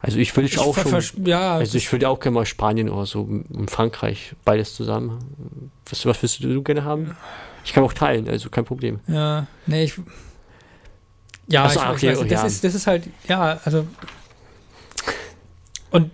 Also 0.00 0.18
ich 0.18 0.34
würde 0.34 0.48
auch 0.60 0.78
schon, 0.78 1.26
ja, 1.26 1.56
also 1.56 1.76
ich 1.76 1.92
würde 1.92 2.08
auch 2.08 2.20
gerne 2.20 2.36
mal 2.36 2.46
Spanien 2.46 2.88
oder 2.88 3.04
so 3.04 3.20
und 3.20 3.70
Frankreich 3.70 4.34
beides 4.46 4.74
zusammen. 4.74 5.18
Was, 5.86 6.06
was 6.06 6.22
würdest 6.22 6.42
du 6.42 6.62
gerne 6.62 6.84
haben? 6.84 7.16
Ich 7.64 7.74
kann 7.74 7.84
auch 7.84 7.92
teilen, 7.92 8.26
also 8.26 8.48
kein 8.48 8.64
Problem. 8.64 9.00
Ja, 9.06 9.46
nee, 9.66 9.84
ich 9.84 9.94
ja, 11.48 11.68
so, 11.68 11.80
ich, 11.80 11.86
okay, 11.86 12.12
ich 12.12 12.18
weiß, 12.18 12.28
das, 12.28 12.30
ja. 12.30 12.46
Ist, 12.46 12.64
das 12.64 12.74
ist 12.76 12.86
halt, 12.86 13.04
ja, 13.28 13.60
also 13.64 13.86
und 15.90 16.10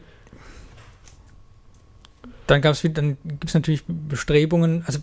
dann 2.46 2.60
gab 2.60 2.72
es 2.72 2.82
dann 2.82 3.16
gibt 3.24 3.48
es 3.48 3.54
natürlich 3.54 3.84
Bestrebungen, 3.86 4.84
also 4.86 5.00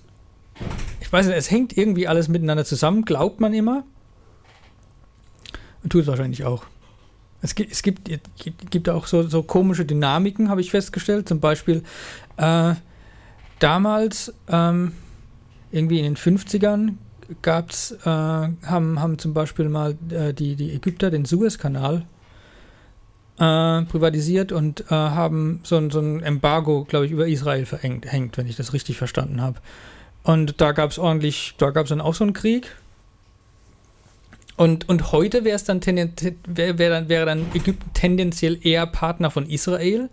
ich 1.02 1.12
weiß 1.12 1.28
nicht, 1.28 1.38
es 1.38 1.52
hängt 1.52 1.78
irgendwie 1.78 2.08
alles 2.08 2.28
miteinander 2.28 2.66
zusammen, 2.66 3.06
glaubt 3.06 3.40
man 3.40 3.54
immer. 3.54 3.84
Und 5.84 5.92
tut 5.92 6.04
es 6.04 6.08
wahrscheinlich 6.08 6.46
auch. 6.46 6.66
Es 7.42 7.56
gibt, 7.56 7.72
es 7.74 7.84
gibt, 7.84 8.10
gibt, 8.72 8.90
auch 8.90 9.06
so, 9.06 9.24
so 9.24 9.44
komische 9.44 9.84
Dynamiken, 9.84 10.50
habe 10.50 10.62
ich 10.62 10.72
festgestellt. 10.72 11.28
Zum 11.28 11.42
Beispiel 11.42 11.84
äh, 12.38 12.74
damals, 13.60 14.34
ähm, 14.48 14.94
irgendwie 15.72 16.00
in 16.00 16.06
den 16.06 16.16
50ern, 16.16 16.94
gab's, 17.42 17.92
äh, 17.92 18.06
haben, 18.06 19.00
haben 19.00 19.20
zum 19.20 19.34
Beispiel 19.34 19.68
mal 19.68 19.98
äh, 20.10 20.34
die, 20.34 20.56
die 20.56 20.72
Ägypter 20.72 21.12
den 21.12 21.26
Suezkanal 21.26 22.06
äh, 23.40 23.82
privatisiert 23.84 24.52
und 24.52 24.82
äh, 24.82 24.94
haben 24.94 25.60
so, 25.64 25.78
ein, 25.78 25.90
so 25.90 26.00
ein 26.00 26.22
Embargo, 26.22 26.86
glaube 26.86 27.06
ich, 27.06 27.12
über 27.12 27.28
Israel 27.28 27.66
verhängt, 27.66 28.12
hängt, 28.12 28.38
wenn 28.38 28.48
ich 28.48 28.56
das 28.56 28.74
richtig 28.74 28.98
verstanden 28.98 29.42
habe. 29.42 29.60
Und 30.24 30.62
da 30.62 30.72
gab 30.72 30.92
es 30.92 31.00
ordentlich, 31.00 31.56
da 31.58 31.72
gab 31.72 31.86
es 31.86 31.90
dann 31.90 32.02
auch 32.02 32.14
so 32.14 32.24
einen 32.24 32.34
Krieg. 32.34 32.76
Und, 34.56 34.88
und 34.88 35.12
heute 35.12 35.44
wäre 35.44 35.56
es 35.56 35.64
dann, 35.64 35.82
wär, 35.84 36.78
wär 36.78 36.90
dann 36.90 37.10
wäre 37.10 37.26
dann 37.26 37.48
Ägypten 37.54 37.90
tendenziell 37.94 38.60
eher 38.62 38.86
Partner 38.86 39.32
von 39.32 39.50
Israel, 39.50 40.10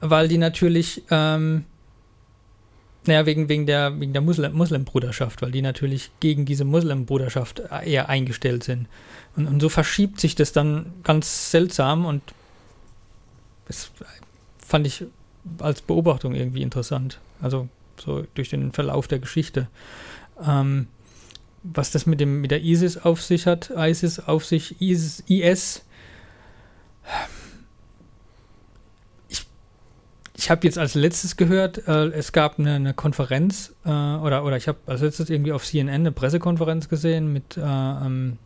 weil 0.00 0.28
die 0.28 0.36
natürlich, 0.36 1.02
ähm, 1.10 1.64
naja, 3.06 3.24
wegen, 3.24 3.48
wegen 3.48 3.66
der, 3.66 3.98
wegen 3.98 4.12
der 4.12 4.20
Muslim, 4.20 4.52
Muslimbruderschaft, 4.52 5.40
weil 5.40 5.52
die 5.52 5.62
natürlich 5.62 6.10
gegen 6.20 6.44
diese 6.44 6.64
Muslimbruderschaft 6.64 7.62
eher 7.84 8.10
eingestellt 8.10 8.62
sind. 8.62 8.88
Und, 9.36 9.46
und 9.46 9.60
so 9.60 9.70
verschiebt 9.70 10.20
sich 10.20 10.34
das 10.34 10.52
dann 10.52 10.92
ganz 11.02 11.50
seltsam 11.50 12.04
und 12.04 12.22
das 13.66 13.90
fand 14.58 14.86
ich 14.86 15.04
als 15.58 15.82
Beobachtung 15.82 16.34
irgendwie 16.34 16.62
interessant. 16.62 17.20
Also 17.40 17.68
so 18.00 18.24
durch 18.34 18.50
den 18.50 18.72
Verlauf 18.72 19.08
der 19.08 19.18
Geschichte. 19.18 19.68
Ähm, 20.44 20.88
was 21.62 21.90
das 21.90 22.06
mit 22.06 22.20
dem 22.20 22.40
mit 22.40 22.50
der 22.50 22.62
ISIS 22.62 22.98
auf 22.98 23.22
sich 23.22 23.46
hat, 23.46 23.70
ISIS 23.70 24.18
auf 24.18 24.44
sich, 24.44 24.80
ISIS, 24.80 25.22
IS. 25.28 25.84
Ich, 29.28 29.46
ich 30.36 30.50
habe 30.50 30.66
jetzt 30.66 30.78
als 30.78 30.94
letztes 30.94 31.36
gehört, 31.36 31.86
äh, 31.86 32.06
es 32.08 32.32
gab 32.32 32.58
eine, 32.58 32.74
eine 32.74 32.94
Konferenz 32.94 33.74
äh, 33.84 33.90
oder 33.90 34.44
oder 34.44 34.56
ich 34.56 34.66
habe 34.66 34.78
als 34.86 35.02
letztes 35.02 35.30
irgendwie 35.30 35.52
auf 35.52 35.64
CNN 35.64 35.94
eine 35.94 36.12
Pressekonferenz 36.12 36.88
gesehen 36.88 37.32
mit 37.32 37.56
äh, 37.56 37.60
ähm, 37.60 38.38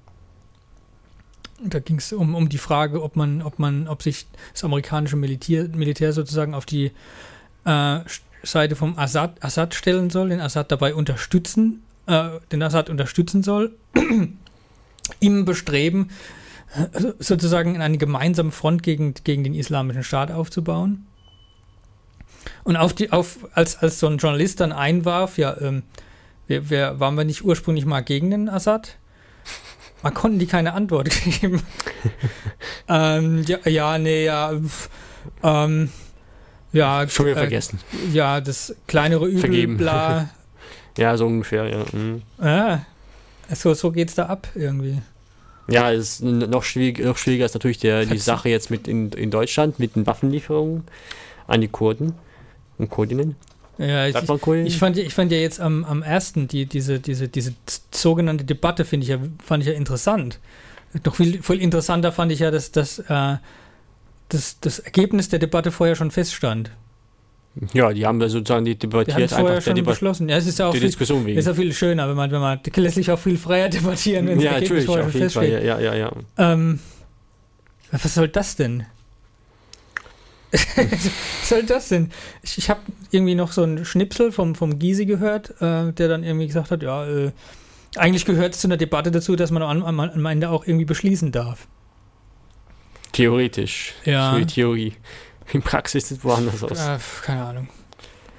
Da 1.62 1.78
ging 1.78 1.96
es 1.96 2.12
um, 2.12 2.34
um 2.34 2.48
die 2.48 2.58
Frage, 2.58 3.02
ob 3.02 3.16
man, 3.16 3.42
ob 3.42 3.58
man, 3.58 3.88
ob 3.88 4.02
sich 4.02 4.26
das 4.52 4.64
amerikanische 4.64 5.16
Militär, 5.16 5.68
Militär 5.68 6.12
sozusagen 6.12 6.54
auf 6.54 6.66
die 6.66 6.92
äh, 7.64 8.00
Seite 8.42 8.76
vom 8.76 8.98
Assad, 8.98 9.42
Assad 9.42 9.74
stellen 9.74 10.10
soll, 10.10 10.28
den 10.28 10.40
Assad 10.40 10.70
dabei 10.70 10.94
unterstützen, 10.94 11.82
äh, 12.06 12.28
den 12.52 12.62
Assad 12.62 12.90
unterstützen 12.90 13.42
soll, 13.42 13.74
im 15.20 15.44
Bestreben, 15.44 16.10
äh, 16.74 17.12
sozusagen 17.18 17.80
eine 17.80 17.98
gemeinsame 17.98 18.52
Front 18.52 18.82
gegen, 18.82 19.14
gegen 19.24 19.44
den 19.44 19.54
islamischen 19.54 20.04
Staat 20.04 20.30
aufzubauen. 20.30 21.06
Und 22.64 22.76
auf 22.76 22.92
die, 22.92 23.12
auf, 23.12 23.38
als, 23.54 23.78
als 23.78 23.98
so 23.98 24.06
ein 24.06 24.18
Journalist 24.18 24.60
dann 24.60 24.72
einwarf, 24.72 25.38
ja, 25.38 25.56
ähm, 25.60 25.82
wir, 26.46 26.70
wir, 26.70 27.00
waren 27.00 27.16
wir 27.16 27.24
nicht 27.24 27.44
ursprünglich 27.44 27.86
mal 27.86 28.02
gegen 28.02 28.30
den 28.30 28.48
Assad? 28.48 28.96
Man 30.06 30.14
konnten 30.14 30.38
die 30.38 30.46
keine 30.46 30.72
Antwort 30.72 31.10
geben. 31.40 31.60
ähm, 32.88 33.42
ja, 33.44 33.58
ja, 33.68 33.98
nee, 33.98 34.24
ja. 34.24 34.52
Ähm, 35.42 35.90
ja, 36.72 37.08
schon 37.08 37.26
wieder 37.26 37.38
äh, 37.38 37.40
vergessen. 37.40 37.80
Ja, 38.12 38.40
das 38.40 38.76
kleinere 38.86 39.26
Übel, 39.26 39.40
Vergeben. 39.40 39.76
bla. 39.76 40.30
ja, 40.96 41.16
so 41.16 41.26
ungefähr, 41.26 41.66
ja. 41.66 41.84
Mhm. 41.92 42.22
Ja, 42.40 42.86
so, 43.52 43.74
so 43.74 43.90
geht's 43.90 44.14
da 44.14 44.26
ab 44.26 44.46
irgendwie. 44.54 45.02
Ja, 45.66 45.90
ist 45.90 46.22
noch, 46.22 46.62
schwierig, 46.62 47.00
noch 47.00 47.18
schwieriger 47.18 47.44
ist 47.44 47.54
natürlich 47.54 47.78
der, 47.78 48.06
die 48.06 48.18
Sache 48.18 48.48
jetzt 48.48 48.70
mit 48.70 48.86
in, 48.86 49.10
in 49.10 49.32
Deutschland 49.32 49.80
mit 49.80 49.96
den 49.96 50.06
Waffenlieferungen 50.06 50.84
an 51.48 51.60
die 51.62 51.68
Kurden 51.68 52.12
und 52.78 52.90
Kurdinnen. 52.90 53.34
Ja, 53.78 54.06
ich, 54.06 54.16
ich, 54.16 54.78
fand, 54.78 54.96
ich 54.96 55.14
fand 55.14 55.32
ja 55.32 55.38
jetzt 55.38 55.60
am, 55.60 55.84
am 55.84 56.02
ersten 56.02 56.48
die, 56.48 56.64
diese, 56.66 56.98
diese, 56.98 57.28
diese 57.28 57.52
sogenannte 57.90 58.44
Debatte, 58.44 58.84
finde 58.84 59.04
ich 59.04 59.10
ja, 59.10 59.18
fand 59.44 59.62
ich 59.62 59.68
ja 59.68 59.74
interessant. 59.74 60.38
Noch 61.04 61.16
viel, 61.16 61.42
viel 61.42 61.60
interessanter 61.60 62.10
fand 62.10 62.32
ich 62.32 62.38
ja, 62.38 62.50
dass, 62.50 62.72
dass 62.72 63.00
äh, 63.00 63.36
das, 64.30 64.60
das 64.60 64.78
Ergebnis 64.78 65.28
der 65.28 65.38
Debatte 65.38 65.72
vorher 65.72 65.94
schon 65.94 66.10
feststand. 66.10 66.70
Ja, 67.72 67.92
die 67.92 68.06
haben 68.06 68.20
sozusagen 68.28 68.64
die 68.64 68.76
debattiert, 68.76 69.16
die 69.18 69.22
einfach 69.22 69.38
vorher 69.38 69.60
schon 69.60 69.84
beschlossen. 69.84 70.28
Ja, 70.28 70.36
es 70.36 70.46
ist 70.46 70.58
ja 70.58 70.66
auch 70.66 70.72
die 70.72 70.78
viel, 70.78 70.88
Diskussion 70.88 71.24
wegen. 71.24 71.38
ist 71.38 71.46
ja 71.46 71.54
viel 71.54 71.72
schöner, 71.72 72.08
wenn 72.08 72.16
man, 72.16 72.30
wenn 72.30 72.40
man 72.40 72.60
lässt 72.76 72.96
sich 72.96 73.10
auch 73.10 73.18
viel 73.18 73.38
freier 73.38 73.68
debattieren, 73.68 74.26
wenn 74.26 74.40
ja, 74.40 74.52
das 74.52 74.62
Ergebnis 74.62 74.84
vorher 74.84 75.04
schon 75.04 75.12
feststeht. 75.12 75.52
Fall, 75.52 75.64
ja, 75.64 75.80
ja, 75.80 75.94
ja. 75.94 76.12
Ähm, 76.36 76.80
was 77.90 78.14
soll 78.14 78.28
das 78.28 78.56
denn? 78.56 78.84
Was 80.76 81.48
soll 81.48 81.62
das 81.64 81.88
denn? 81.88 82.10
Ich, 82.42 82.58
ich 82.58 82.70
habe 82.70 82.80
irgendwie 83.10 83.34
noch 83.34 83.52
so 83.52 83.62
einen 83.62 83.84
Schnipsel 83.84 84.32
vom, 84.32 84.54
vom 84.54 84.78
Gysi 84.78 85.06
gehört, 85.06 85.50
äh, 85.60 85.92
der 85.92 86.08
dann 86.08 86.24
irgendwie 86.24 86.46
gesagt 86.46 86.70
hat, 86.70 86.82
ja, 86.82 87.06
äh, 87.06 87.32
eigentlich 87.96 88.24
gehört 88.24 88.54
es 88.54 88.60
zu 88.60 88.68
einer 88.68 88.76
Debatte 88.76 89.10
dazu, 89.10 89.36
dass 89.36 89.50
man 89.50 89.62
am, 89.62 89.82
am, 89.82 90.00
am 90.00 90.26
Ende 90.26 90.50
auch 90.50 90.66
irgendwie 90.66 90.84
beschließen 90.84 91.32
darf. 91.32 91.66
Theoretisch. 93.12 93.94
Ja. 94.04 94.34
Für 94.34 94.40
die 94.40 94.46
Theorie. 94.46 94.92
In 95.52 95.62
Praxis 95.62 96.08
sieht 96.08 96.18
es 96.18 96.24
woanders 96.24 96.62
aus. 96.62 96.78
Äh, 96.78 96.98
keine 97.22 97.44
Ahnung. 97.44 97.68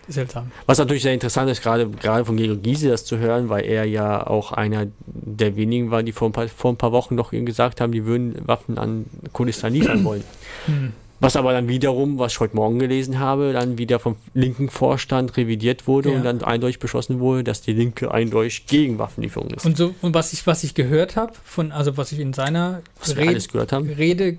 Seltsam. 0.09 0.51
Was 0.65 0.77
natürlich 0.77 1.03
sehr 1.03 1.13
interessant 1.13 1.49
ist, 1.49 1.61
gerade, 1.61 1.89
gerade 1.89 2.23
von 2.23 2.37
Gregor 2.37 2.55
Gysi 2.55 2.87
das 2.87 3.03
zu 3.03 3.17
hören, 3.17 3.49
weil 3.49 3.65
er 3.65 3.83
ja 3.83 4.25
auch 4.25 4.53
einer 4.53 4.87
der 5.05 5.57
wenigen 5.57 5.91
war, 5.91 6.01
die 6.01 6.13
vor 6.13 6.29
ein 6.29 6.31
paar, 6.31 6.47
vor 6.47 6.71
ein 6.71 6.77
paar 6.77 6.93
Wochen 6.93 7.15
noch 7.15 7.31
gesagt 7.31 7.81
haben, 7.81 7.91
die 7.91 8.05
würden 8.05 8.47
Waffen 8.47 8.77
an 8.77 9.05
Kurdistan 9.33 9.73
liefern 9.73 10.03
wollen. 10.05 10.23
Hm. 10.65 10.93
Was 11.19 11.35
aber 11.35 11.51
dann 11.51 11.67
wiederum, 11.67 12.19
was 12.19 12.33
ich 12.33 12.39
heute 12.39 12.55
Morgen 12.55 12.77
gelesen 12.77 13.19
habe, 13.19 13.51
dann 13.51 13.77
wieder 13.77 13.99
vom 13.99 14.17
linken 14.33 14.69
Vorstand 14.69 15.35
revidiert 15.35 15.87
wurde 15.87 16.11
ja. 16.11 16.17
und 16.17 16.23
dann 16.23 16.43
eindeutig 16.43 16.79
beschlossen 16.79 17.19
wurde, 17.19 17.43
dass 17.43 17.61
die 17.61 17.73
Linke 17.73 18.11
eindeutig 18.11 18.67
gegen 18.67 18.99
Waffenlieferungen 18.99 19.55
ist. 19.55 19.65
Und 19.65 19.77
so 19.77 19.95
und 20.01 20.13
was 20.13 20.33
ich 20.33 20.45
was 20.45 20.63
ich 20.63 20.75
gehört 20.75 21.15
habe 21.15 21.33
von 21.43 21.71
also 21.71 21.97
was 21.97 22.11
ich 22.11 22.19
in 22.19 22.33
seiner 22.33 22.81
Rede, 23.15 23.97
Rede 23.97 24.37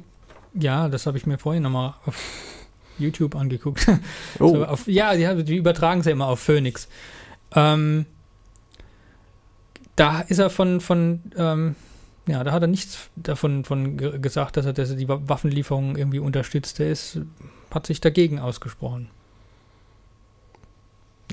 ja, 0.55 0.89
das 0.89 1.07
habe 1.07 1.19
ich 1.19 1.27
mir 1.27 1.39
vorhin 1.39 1.63
nochmal 1.63 1.95
auf 2.07 2.17
YouTube 2.99 3.35
angeguckt. 3.35 3.87
Oh. 4.39 4.55
So 4.55 4.65
auf, 4.65 4.89
ja, 4.89 5.15
die, 5.15 5.45
die 5.45 5.57
übertragen 5.57 6.03
sie 6.03 6.11
immer 6.11 6.27
auf 6.27 6.41
Phoenix. 6.41 6.89
Ähm, 7.55 8.07
da 9.97 10.21
ist 10.21 10.39
er 10.39 10.51
von, 10.51 10.81
von 10.81 11.21
ähm, 11.37 11.75
ja, 12.29 12.45
da 12.45 12.53
hat 12.53 12.63
er 12.63 12.69
nichts 12.69 13.11
davon 13.17 13.65
von 13.65 13.97
gesagt, 13.97 14.57
dass 14.57 14.67
er, 14.67 14.73
dass 14.73 14.91
er 14.91 14.97
die 14.97 15.09
Waffenlieferung 15.09 15.97
irgendwie 15.97 16.19
unterstützt. 16.19 16.79
Er 16.81 16.91
ist, 16.91 17.21
hat 17.71 17.87
sich 17.87 18.01
dagegen 18.01 18.39
ausgesprochen. 18.39 19.09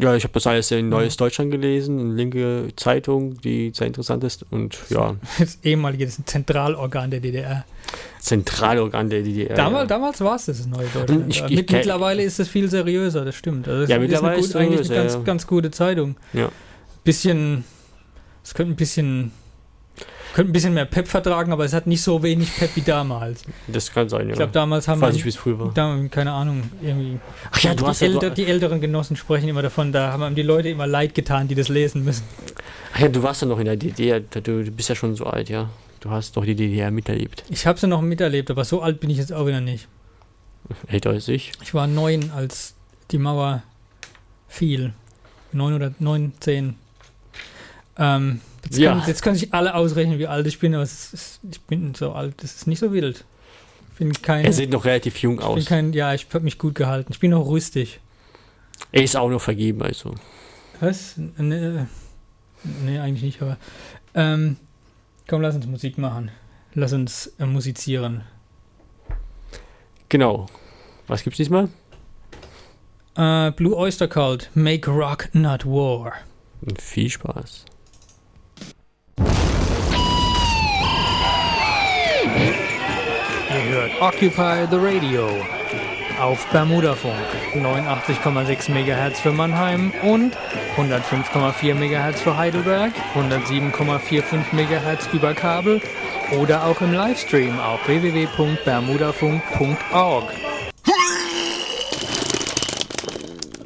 Ja, 0.01 0.13
ich 0.13 0.23
habe 0.23 0.33
das 0.33 0.45
alles 0.45 0.71
in 0.71 0.89
Neues 0.89 1.15
Deutschland 1.15 1.51
gelesen, 1.51 1.99
eine 1.99 2.13
linke 2.13 2.67
Zeitung, 2.75 3.39
die 3.39 3.71
sehr 3.73 3.87
interessant 3.87 4.25
ist 4.25 4.45
und 4.51 4.77
ja. 4.89 5.15
Das 5.39 5.59
ehemalige 5.63 6.05
das 6.05 6.19
Zentralorgan 6.25 7.11
der 7.11 7.21
DDR. 7.21 7.63
Zentralorgan 8.19 9.09
der 9.09 9.21
DDR. 9.21 9.55
Damals, 9.55 9.83
ja. 9.83 9.87
damals 9.87 10.19
war 10.19 10.35
es 10.35 10.45
das 10.47 10.65
Neue 10.65 10.87
Deutschland. 10.87 11.29
Ich, 11.29 11.41
ich, 11.43 11.71
mittlerweile 11.71 12.23
ist 12.23 12.39
es 12.41 12.49
viel 12.49 12.69
seriöser, 12.69 13.23
das 13.23 13.35
stimmt. 13.35 13.69
Also 13.69 13.81
das 13.81 13.89
ja, 13.89 13.99
mittlerweile 13.99 14.35
ist, 14.35 14.41
gut, 14.41 14.49
ist 14.49 14.55
eigentlich 14.57 14.91
eine 14.91 14.99
ganz, 14.99 15.23
ganz 15.23 15.47
gute 15.47 15.71
Zeitung. 15.71 16.17
Ja. 16.33 16.49
Bisschen, 17.05 17.63
es 18.43 18.53
könnte 18.53 18.73
ein 18.73 18.77
bisschen 18.77 19.31
könnte 20.33 20.51
ein 20.51 20.53
bisschen 20.53 20.73
mehr 20.73 20.85
Pep 20.85 21.07
vertragen, 21.07 21.53
aber 21.53 21.63
es 21.63 21.73
hat 21.73 21.87
nicht 21.87 22.01
so 22.01 22.21
wenig 22.21 22.53
Pep 22.57 22.75
wie 22.75 22.81
damals. 22.81 23.43
Das 23.67 23.91
kann 23.91 24.09
sein, 24.09 24.27
ja. 24.27 24.33
Ich 24.33 24.37
glaube, 24.37 24.51
damals 24.51 24.87
haben 24.87 24.99
wir. 24.99 25.07
Weiß 25.07 25.15
nicht, 25.15 25.23
wie 25.23 25.29
es 25.29 25.37
früher 25.37 25.57
war. 25.59 26.09
Keine 26.09 26.31
Ahnung, 26.33 26.63
irgendwie. 26.81 27.19
Ach 27.51 27.59
ja, 27.59 27.73
du 27.73 27.83
die 27.83 27.89
hast 27.89 28.01
älter, 28.01 28.27
ja, 28.27 28.33
Die 28.33 28.45
älteren 28.45 28.81
Genossen 28.81 29.15
sprechen 29.15 29.47
immer 29.47 29.61
davon, 29.61 29.91
da 29.91 30.11
haben 30.11 30.35
die 30.35 30.41
Leute 30.41 30.69
immer 30.69 30.87
leid 30.87 31.15
getan, 31.15 31.47
die 31.47 31.55
das 31.55 31.69
lesen 31.69 32.03
müssen. 32.03 32.23
Ach 32.93 32.99
ja, 32.99 33.07
du 33.07 33.23
warst 33.23 33.41
ja 33.41 33.47
noch 33.47 33.59
in 33.59 33.65
der 33.65 33.77
DDR, 33.77 34.19
du 34.19 34.71
bist 34.71 34.89
ja 34.89 34.95
schon 34.95 35.15
so 35.15 35.25
alt, 35.25 35.49
ja. 35.49 35.69
Du 36.01 36.11
hast 36.11 36.37
doch 36.37 36.45
die 36.45 36.55
DDR 36.55 36.91
miterlebt. 36.91 37.43
Ich 37.49 37.65
habe 37.65 37.79
sie 37.79 37.87
noch 37.87 38.01
miterlebt, 38.01 38.51
aber 38.51 38.63
so 38.65 38.81
alt 38.81 38.99
bin 38.99 39.09
ich 39.09 39.17
jetzt 39.17 39.33
auch 39.33 39.47
wieder 39.47 39.61
nicht. 39.61 39.87
Älter 40.87 41.11
als 41.11 41.27
ich? 41.27 41.51
Ich 41.63 41.73
war 41.73 41.87
neun, 41.87 42.31
als 42.31 42.75
die 43.11 43.17
Mauer 43.17 43.63
fiel. 44.47 44.93
Neun 45.51 45.73
oder 45.73 45.93
neun, 45.99 46.33
zehn. 46.39 46.75
Ähm, 47.97 48.41
Jetzt, 48.65 48.77
ja. 48.79 48.91
können, 48.91 49.03
jetzt 49.07 49.21
können 49.21 49.35
sich 49.35 49.53
alle 49.53 49.75
ausrechnen, 49.75 50.19
wie 50.19 50.27
alt 50.27 50.47
ich 50.47 50.59
bin, 50.59 50.73
aber 50.73 50.83
ist, 50.83 51.39
ich 51.49 51.61
bin 51.61 51.93
so 51.93 52.11
alt, 52.13 52.35
das 52.41 52.55
ist 52.55 52.67
nicht 52.67 52.79
so 52.79 52.91
wild. 52.91 53.23
Ich 53.93 53.99
bin 53.99 54.11
kein, 54.13 54.43
er 54.43 54.53
sieht 54.53 54.71
noch 54.71 54.85
relativ 54.85 55.17
jung 55.19 55.39
aus. 55.39 55.65
Kein, 55.65 55.93
ja, 55.93 56.13
ich 56.13 56.27
habe 56.33 56.43
mich 56.43 56.57
gut 56.57 56.75
gehalten. 56.75 57.11
Ich 57.13 57.19
bin 57.19 57.31
noch 57.31 57.47
rüstig. 57.47 57.99
Er 58.91 59.03
ist 59.03 59.15
auch 59.15 59.29
noch 59.29 59.41
vergeben, 59.41 59.81
also. 59.83 60.15
Was? 60.79 61.15
Nee, 61.17 61.85
nee 62.83 62.99
eigentlich 62.99 63.23
nicht, 63.23 63.41
aber. 63.41 63.57
Ähm, 64.13 64.57
komm, 65.27 65.41
lass 65.41 65.55
uns 65.55 65.67
Musik 65.67 65.97
machen. 65.97 66.31
Lass 66.73 66.91
uns 66.91 67.27
äh, 67.39 67.45
musizieren. 67.45 68.23
Genau. 70.09 70.47
Was 71.07 71.23
gibt's 71.23 71.37
diesmal? 71.37 71.69
Uh, 73.17 73.51
Blue 73.51 73.75
Oyster 73.77 74.09
Cult, 74.09 74.49
Make 74.55 74.91
Rock 74.91 75.29
Not 75.33 75.65
War. 75.65 76.13
Viel 76.79 77.09
Spaß. 77.09 77.65
Hört 83.75 83.91
Occupy 83.99 84.67
the 84.71 84.77
Radio 84.77 85.27
auf 86.21 86.47
Bermudafunk 86.47 87.13
89,6 87.53 88.71
MHz 88.71 89.19
für 89.19 89.33
Mannheim 89.33 89.91
und 90.01 90.31
105,4 90.77 91.73
MHz 91.73 92.21
für 92.21 92.37
Heidelberg, 92.37 92.93
107,45 93.13 94.53
MHz 94.53 95.09
über 95.11 95.33
Kabel 95.33 95.81
oder 96.39 96.63
auch 96.63 96.79
im 96.79 96.93
Livestream 96.93 97.59
auf 97.59 97.85
www.bermudafunk.org. 97.85 100.23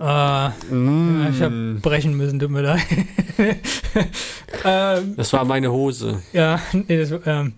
Äh, 0.01 0.49
mm. 0.73 1.27
Ich 1.29 1.39
habe 1.43 1.77
brechen 1.83 2.17
müssen, 2.17 2.39
tut 2.39 2.49
mir 2.49 2.61
leid. 2.61 2.81
ähm, 4.65 5.13
das 5.17 5.31
war 5.33 5.45
meine 5.45 5.71
Hose. 5.71 6.23
Ja, 6.33 6.59
nee, 6.71 6.97
das, 6.97 7.13
ähm, 7.27 7.53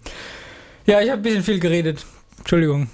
ja, 0.85 0.99
ich 0.99 1.09
habe 1.09 1.21
ein 1.21 1.23
bisschen 1.23 1.43
viel 1.43 1.61
geredet. 1.61 2.05
Entschuldigung. 2.41 2.89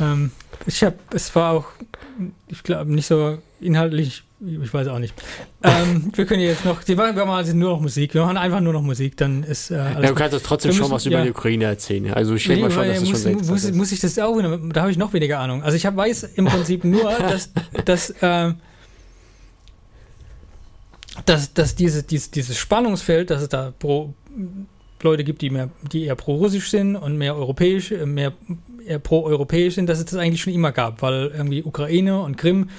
Ähm, 0.00 0.30
ich 0.66 0.82
habe, 0.84 0.96
es 1.12 1.34
war 1.34 1.52
auch, 1.52 1.66
ich 2.48 2.62
glaube, 2.62 2.92
nicht 2.92 3.06
so 3.06 3.38
inhaltlich, 3.60 4.22
ich 4.40 4.72
weiß 4.72 4.88
auch 4.88 4.98
nicht. 4.98 5.14
Ähm, 5.62 6.12
wir 6.14 6.26
können 6.26 6.42
jetzt 6.42 6.64
noch, 6.64 6.82
die 6.82 6.94
machen 6.94 7.16
wir 7.16 7.24
mal 7.24 7.44
nur 7.54 7.70
noch 7.70 7.80
Musik. 7.80 8.14
Wir 8.14 8.22
machen 8.22 8.36
einfach 8.36 8.60
nur 8.60 8.72
noch 8.72 8.82
Musik, 8.82 9.16
dann 9.16 9.44
ist 9.44 9.70
äh, 9.70 9.76
alles. 9.76 10.02
Ja, 10.02 10.08
du 10.08 10.14
kannst 10.14 10.44
trotzdem 10.44 10.72
schon 10.72 10.90
was 10.90 11.06
über 11.06 11.18
ja. 11.18 11.24
die 11.24 11.30
Ukraine 11.30 11.64
erzählen. 11.64 12.12
Also 12.12 12.34
ich 12.34 12.46
denke 12.46 12.68
nee, 12.68 12.68
mal 12.68 12.70
schon, 12.74 12.88
dass 12.88 13.00
das 13.00 13.08
muss, 13.08 13.22
schon 13.22 13.46
muss, 13.46 13.72
muss 13.72 13.92
ich 13.92 14.00
das 14.00 14.18
auch, 14.18 14.36
da 14.72 14.80
habe 14.82 14.90
ich 14.90 14.98
noch 14.98 15.12
weniger 15.12 15.38
Ahnung. 15.38 15.62
Also 15.62 15.76
ich 15.76 15.86
hab, 15.86 15.96
weiß 15.96 16.24
im 16.34 16.46
Prinzip 16.46 16.84
nur, 16.84 17.10
dass, 17.18 17.50
dass 17.84 18.10
äh, 18.10 18.52
dass, 21.26 21.52
dass 21.52 21.74
diese, 21.74 22.02
dieses, 22.02 22.30
dieses 22.30 22.56
Spannungsfeld, 22.56 23.30
dass 23.30 23.42
es 23.42 23.48
da 23.48 23.72
pro, 23.78 24.14
Leute 25.02 25.24
gibt, 25.24 25.42
die 25.42 25.50
mehr, 25.50 25.68
die 25.92 26.04
eher 26.04 26.14
pro-russisch 26.14 26.70
sind 26.70 26.96
und 26.96 27.18
mehr 27.18 27.36
europäisch, 27.36 27.92
äh, 27.92 28.06
mehr 28.06 28.32
eher 28.86 28.98
pro-europäisch 28.98 29.74
sind, 29.74 29.88
dass 29.88 29.98
es 29.98 30.06
das 30.06 30.14
eigentlich 30.16 30.42
schon 30.42 30.52
immer 30.52 30.72
gab, 30.72 31.02
weil 31.02 31.32
irgendwie 31.34 31.62
Ukraine 31.62 32.20
und 32.22 32.36
Krim, 32.36 32.70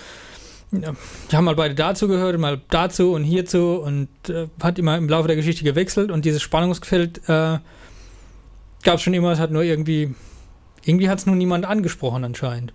die 0.71 1.35
haben 1.35 1.45
mal 1.45 1.55
beide 1.55 1.75
dazu 1.75 2.07
gehört, 2.07 2.37
mal 2.39 2.61
dazu 2.69 3.13
und 3.13 3.23
hierzu 3.23 3.75
und 3.75 4.09
äh, 4.29 4.47
hat 4.61 4.79
immer 4.79 4.97
im 4.97 5.07
Laufe 5.07 5.27
der 5.27 5.35
Geschichte 5.35 5.63
gewechselt 5.63 6.09
und 6.09 6.25
dieses 6.25 6.41
Spannungsfeld 6.41 7.19
äh, 7.29 7.59
gab 8.83 8.95
es 8.95 9.01
schon 9.01 9.13
immer, 9.13 9.31
es 9.31 9.39
hat 9.39 9.51
nur 9.51 9.63
irgendwie, 9.63 10.15
irgendwie 10.83 11.09
hat 11.09 11.19
es 11.19 11.25
nur 11.25 11.35
niemand 11.35 11.65
angesprochen 11.65 12.23
anscheinend. 12.23 12.73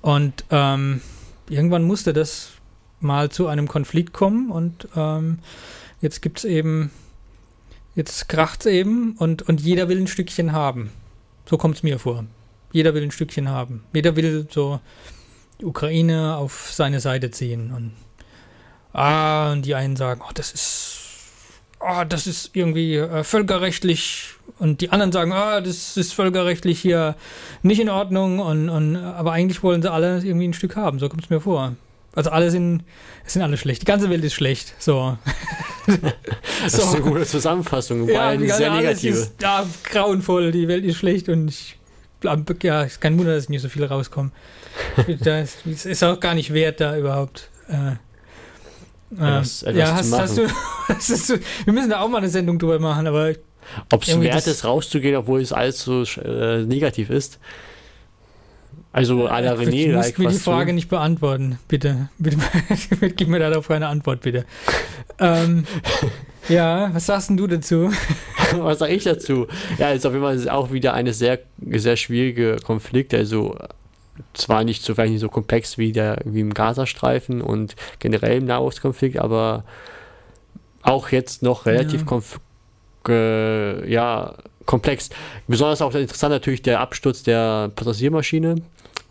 Und 0.00 0.44
ähm, 0.50 1.00
irgendwann 1.48 1.84
musste 1.84 2.12
das 2.12 2.52
mal 3.00 3.30
zu 3.30 3.46
einem 3.46 3.68
Konflikt 3.68 4.12
kommen 4.12 4.50
und 4.50 4.88
ähm, 4.96 5.38
jetzt 6.00 6.20
gibt 6.22 6.38
es 6.38 6.44
eben, 6.44 6.90
jetzt 7.94 8.28
kracht 8.28 8.60
es 8.60 8.66
eben 8.66 9.16
und, 9.18 9.42
und 9.42 9.60
jeder 9.60 9.88
will 9.88 9.98
ein 9.98 10.06
Stückchen 10.08 10.52
haben. 10.52 10.90
So 11.48 11.56
kommt 11.56 11.76
es 11.76 11.82
mir 11.82 11.98
vor. 11.98 12.24
Jeder 12.72 12.94
will 12.94 13.02
ein 13.02 13.10
Stückchen 13.10 13.48
haben. 13.48 13.84
Jeder 13.92 14.16
will 14.16 14.46
so 14.50 14.80
die 15.60 15.64
Ukraine 15.66 16.36
auf 16.36 16.70
seine 16.72 17.00
Seite 17.00 17.30
ziehen 17.30 17.72
und 17.72 17.92
ah, 18.92 19.52
und 19.52 19.62
die 19.62 19.74
einen 19.74 19.96
sagen, 19.96 20.20
oh, 20.26 20.32
das 20.34 20.52
ist, 20.52 20.98
oh, 21.80 22.04
das 22.08 22.26
ist 22.26 22.50
irgendwie 22.54 22.96
äh, 22.96 23.24
völkerrechtlich 23.24 24.30
und 24.58 24.80
die 24.80 24.90
anderen 24.90 25.12
sagen, 25.12 25.32
ah, 25.32 25.60
das 25.60 25.96
ist 25.96 26.14
völkerrechtlich 26.14 26.80
hier 26.80 27.16
nicht 27.62 27.80
in 27.80 27.88
Ordnung 27.88 28.38
und, 28.40 28.68
und 28.68 28.96
aber 28.96 29.32
eigentlich 29.32 29.62
wollen 29.62 29.82
sie 29.82 29.90
alle 29.90 30.18
irgendwie 30.18 30.48
ein 30.48 30.54
Stück 30.54 30.76
haben, 30.76 30.98
so 30.98 31.08
kommt 31.08 31.24
es 31.24 31.30
mir 31.30 31.40
vor. 31.40 31.74
Also 32.14 32.30
alle 32.30 32.50
sind, 32.50 32.84
sind 33.24 33.42
alle 33.42 33.56
schlecht. 33.56 33.82
Die 33.82 33.86
ganze 33.86 34.10
Welt 34.10 34.22
ist 34.24 34.34
schlecht. 34.34 34.74
So. 34.78 35.16
das 36.62 36.72
so. 36.72 36.82
ist 36.82 36.94
eine 36.94 37.00
gute 37.00 37.24
Zusammenfassung, 37.24 38.08
ja, 38.08 38.28
eine 38.28 38.52
sehr 38.52 38.70
negative. 38.70 39.16
Ist, 39.16 39.42
ja, 39.42 39.66
grauenvoll. 39.84 40.52
Die 40.52 40.68
Welt 40.68 40.84
ist 40.84 40.96
schlecht 40.96 41.28
und 41.28 41.48
ich 41.48 41.78
ja, 42.62 42.82
ist 42.82 43.00
kein 43.00 43.18
Wunder, 43.18 43.34
dass 43.34 43.48
nicht 43.48 43.62
so 43.62 43.68
viele 43.68 43.88
rauskommen. 43.88 44.32
das 45.20 45.56
ist 45.64 46.04
auch 46.04 46.20
gar 46.20 46.34
nicht 46.34 46.52
wert, 46.52 46.80
da 46.80 46.96
überhaupt. 46.96 47.48
Äh, 47.68 47.96
etwas, 49.12 49.62
etwas 49.62 49.76
ja, 49.76 49.94
hast, 49.94 50.12
hast, 50.12 50.38
du, 50.38 50.48
hast 50.88 51.30
du, 51.30 51.38
wir 51.64 51.72
müssen 51.72 51.90
da 51.90 52.00
auch 52.00 52.08
mal 52.08 52.18
eine 52.18 52.28
Sendung 52.28 52.58
drüber 52.58 52.78
machen, 52.78 53.06
aber. 53.06 53.32
Ob 53.92 54.02
es 54.02 54.20
wert 54.20 54.46
ist, 54.46 54.64
rauszugehen, 54.64 55.16
obwohl 55.16 55.40
es 55.40 55.52
alles 55.52 55.82
so 55.82 56.02
äh, 56.20 56.64
negativ 56.64 57.10
ist. 57.10 57.38
Also 58.92 59.26
à 59.26 59.40
la 59.40 59.54
René. 59.54 59.88
Du 59.88 59.96
musst 59.96 60.18
mir 60.18 60.28
die 60.28 60.34
Frage 60.38 60.66
du? 60.70 60.74
nicht 60.74 60.88
beantworten, 60.88 61.58
bitte. 61.68 62.08
bitte. 62.18 62.38
Gib 63.16 63.28
mir 63.28 63.38
darauf 63.38 63.70
eine 63.70 63.88
Antwort, 63.88 64.20
bitte. 64.20 64.44
ähm, 65.18 65.64
ja, 66.48 66.90
was 66.92 67.06
sagst 67.06 67.30
denn 67.30 67.38
du 67.38 67.46
dazu? 67.46 67.90
was 68.58 68.80
sage 68.80 68.92
ich 68.92 69.04
dazu? 69.04 69.46
Ja, 69.78 69.90
ist 69.92 70.06
auf 70.06 70.12
jeden 70.12 70.24
Fall 70.24 70.48
auch 70.50 70.72
wieder 70.72 70.92
eine 70.92 71.14
sehr, 71.14 71.38
sehr 71.58 71.96
schwierige 71.96 72.56
Konflikt. 72.62 73.14
Also 73.14 73.56
zwar 74.34 74.62
nicht 74.62 74.84
so, 74.84 74.94
vielleicht 74.94 75.12
nicht 75.12 75.20
so 75.20 75.28
komplex 75.28 75.78
wie, 75.78 75.92
der, 75.92 76.18
wie 76.24 76.40
im 76.40 76.52
Gazastreifen 76.52 77.40
und 77.40 77.76
generell 77.98 78.38
im 78.38 78.44
Nahostkonflikt, 78.44 79.18
aber 79.18 79.64
auch 80.82 81.08
jetzt 81.10 81.42
noch 81.42 81.64
relativ 81.64 82.04
ja. 82.10 82.22
äh, 83.08 83.90
ja, 83.90 84.34
komplex. 84.66 85.08
Besonders 85.48 85.80
auch 85.80 85.94
interessant 85.94 86.32
natürlich 86.32 86.60
der 86.60 86.80
Absturz 86.80 87.22
der 87.22 87.70
Passagiermaschine 87.74 88.56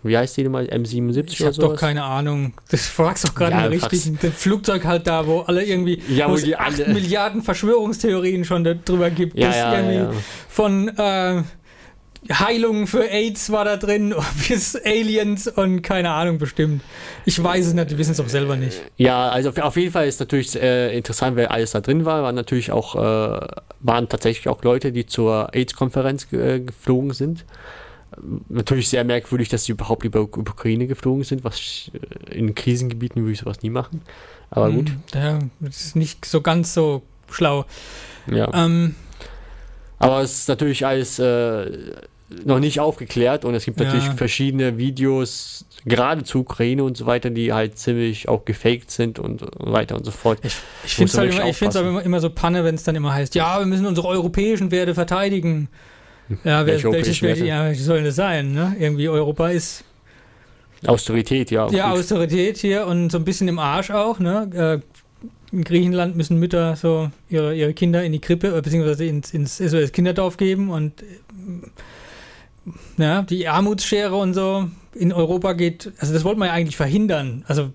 wie 0.04 0.18
heißt 0.18 0.38
die 0.38 0.50
mal? 0.50 0.66
M77 0.66 1.32
ich 1.32 1.42
oder 1.42 1.54
so? 1.54 1.62
Ich 1.62 1.66
habe 1.66 1.74
doch 1.74 1.76
keine 1.76 2.04
Ahnung. 2.04 2.54
Das 2.70 2.88
fragst 2.88 3.24
doch 3.24 3.36
gerade 3.36 3.52
ja, 3.52 3.66
richtig. 3.66 4.20
Das 4.20 4.34
Flugzeug 4.34 4.86
halt 4.86 5.08
da, 5.08 5.28
wo 5.28 5.42
alle 5.42 5.64
irgendwie 5.64 6.02
ja, 6.10 6.30
wo, 6.30 6.36
es 6.36 6.52
8 6.52 6.88
Milliarden 6.88 7.44
Verschwörungstheorien 7.44 8.44
schon 8.44 8.64
darüber 8.64 9.10
gibt. 9.10 9.38
Ja, 9.38 9.80
ja. 9.92 10.12
Von 10.50 10.90
äh, 10.98 11.44
Heilung 12.32 12.88
für 12.88 13.10
AIDS 13.10 13.52
war 13.52 13.66
da 13.66 13.78
drin, 13.78 14.14
bis 14.48 14.76
Aliens 14.76 15.48
und 15.48 15.82
keine 15.82 16.12
Ahnung 16.12 16.38
bestimmt. 16.38 16.82
Ich 17.26 17.42
weiß 17.42 17.68
es 17.68 17.74
nicht, 17.74 17.90
wir 17.90 17.98
wissen 17.98 18.12
es 18.12 18.20
auch 18.20 18.30
selber 18.30 18.56
nicht. 18.56 18.82
Ja, 18.98 19.30
also 19.30 19.50
auf 19.50 19.78
jeden 19.78 19.92
Fall 19.92 20.08
ist 20.08 20.20
natürlich 20.20 20.56
äh, 20.56 20.96
interessant, 20.96 21.36
wer 21.36 21.52
alles 21.52 21.72
da 21.72 21.82
drin 21.82 22.06
war. 22.06 22.24
Waren 22.24 22.36
natürlich 22.36 22.72
auch, 22.72 22.96
äh, 22.96 23.48
waren 23.80 24.10
tatsächlich 24.10 24.48
auch 24.50 24.64
Leute, 24.64 24.92
die 24.92 25.06
zur 25.06 25.54
AIDS-Konferenz 25.54 26.32
äh, 26.32 26.60
geflogen 26.60 27.14
sind 27.14 27.46
natürlich 28.50 28.90
sehr 28.90 29.04
merkwürdig, 29.04 29.50
dass 29.50 29.66
sie 29.66 29.72
überhaupt 29.72 30.04
über 30.04 30.22
Ukraine 30.22 30.88
geflogen 30.88 31.24
sind, 31.24 31.44
was 31.44 31.92
äh, 31.94 32.38
in 32.38 32.54
Krisengebieten 32.56 33.22
würde 33.22 33.34
ich 33.34 33.40
sowas 33.40 33.62
nie 33.62 33.70
machen. 33.70 34.02
Aber 34.50 34.68
hm, 34.68 34.76
gut. 34.76 34.92
Ja, 35.14 35.40
das 35.60 35.82
ist 35.82 35.96
nicht 35.96 36.26
so 36.26 36.42
ganz 36.42 36.74
so 36.74 37.04
schlau. 37.30 37.66
Ja. 38.30 38.50
Ähm, 38.54 38.96
Aber 39.98 40.22
es 40.22 40.40
ist 40.40 40.50
natürlich 40.50 40.86
alles 40.86 41.20
äh, 41.20 41.96
noch 42.46 42.60
nicht 42.60 42.80
aufgeklärt 42.80 43.46
und 43.46 43.56
es 43.56 43.66
gibt 43.66 43.80
natürlich 43.80 44.06
ja. 44.06 44.14
verschiedene 44.14 44.78
Videos, 44.78 45.66
gerade 45.86 46.24
zu 46.24 46.40
Ukraine 46.40 46.84
und 46.84 46.98
so 46.98 47.06
weiter, 47.06 47.30
die 47.30 47.54
halt 47.54 47.78
ziemlich 47.78 48.28
auch 48.28 48.46
gefaked 48.46 48.92
sind 48.92 49.20
und, 49.20 49.42
und 49.42 49.72
weiter 49.72 49.96
und 49.96 50.06
so 50.06 50.12
fort. 50.12 50.40
Ich, 50.44 50.56
ich 50.86 50.96
finde 50.96 51.12
es 51.12 51.18
halt 51.18 51.76
immer, 51.76 52.04
immer 52.04 52.20
so 52.20 52.30
Panne, 52.30 52.64
wenn 52.64 52.76
es 52.76 52.84
dann 52.84 52.96
immer 52.96 53.14
heißt, 53.14 53.36
ja, 53.36 53.60
wir 53.60 53.66
müssen 53.66 53.86
unsere 53.86 54.08
europäischen 54.08 54.72
Werte 54.72 54.96
verteidigen. 54.96 55.70
Ja, 56.44 56.66
wer, 56.66 56.84
welches, 56.84 57.22
welche, 57.22 57.46
ja, 57.46 57.74
soll 57.74 58.04
das 58.04 58.16
sein? 58.16 58.54
Ne? 58.54 58.76
Irgendwie 58.80 59.10
Europa 59.10 59.50
ist. 59.50 59.84
Austerität, 60.86 61.52
ja. 61.52 61.70
Ja, 61.70 61.92
gut. 61.92 62.00
Austerität 62.00 62.58
hier 62.58 62.88
und 62.88 63.12
so 63.12 63.18
ein 63.18 63.24
bisschen 63.24 63.48
im 63.48 63.60
Arsch 63.60 63.92
auch. 63.92 64.20
Ne? 64.20 64.82
Äh, 64.82 65.26
in 65.52 65.64
Griechenland 65.64 66.16
müssen 66.16 66.38
Mütter 66.38 66.76
so 66.76 67.12
ihre, 67.30 67.56
ihre 67.56 67.74
Kinder 67.74 68.04
in 68.04 68.12
die 68.12 68.20
Krippe, 68.20 68.56
äh, 68.56 68.62
beziehungsweise 68.62 69.06
ins, 69.06 69.34
ins 69.34 69.58
SOS 69.58 69.92
Kinderdorf 69.92 70.38
geben 70.38 70.70
und 70.70 71.02
äh, 71.02 71.06
ja, 72.98 73.24
die 73.24 73.48
Armutsschere 73.48 74.16
und 74.16 74.34
so 74.34 74.68
in 74.94 75.14
Europa 75.14 75.54
geht, 75.54 75.92
also 75.98 76.14
das 76.14 76.24
wollte 76.24 76.40
man 76.40 76.50
ja 76.50 76.54
eigentlich 76.54 76.78
verhindern. 76.78 77.44
Also 77.48 77.72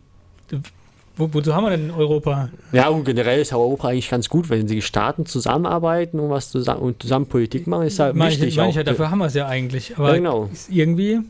wo, 1.16 1.32
wozu 1.32 1.54
haben 1.54 1.64
wir 1.64 1.70
denn 1.70 1.90
Europa? 1.90 2.50
Ja, 2.72 2.88
und 2.88 3.04
generell 3.04 3.40
ist 3.40 3.52
Europa 3.52 3.88
eigentlich 3.88 4.10
ganz 4.10 4.28
gut, 4.28 4.50
wenn 4.50 4.66
die 4.66 4.82
Staaten 4.82 5.24
zusammenarbeiten 5.24 6.20
und 6.20 6.28
was 6.28 6.50
zusammen, 6.50 6.80
und 6.80 7.02
zusammen 7.02 7.26
Politik 7.26 7.66
machen, 7.66 7.86
ist 7.86 7.98
halt 7.98 8.14
manche, 8.14 8.40
wichtig. 8.40 8.56
Manche, 8.58 8.84
dafür 8.84 9.10
haben 9.10 9.18
wir 9.18 9.26
es 9.26 9.34
ja 9.34 9.46
eigentlich. 9.46 9.96
Aber 9.96 10.10
ja, 10.10 10.16
genau. 10.16 10.50
irgendwie 10.68 11.20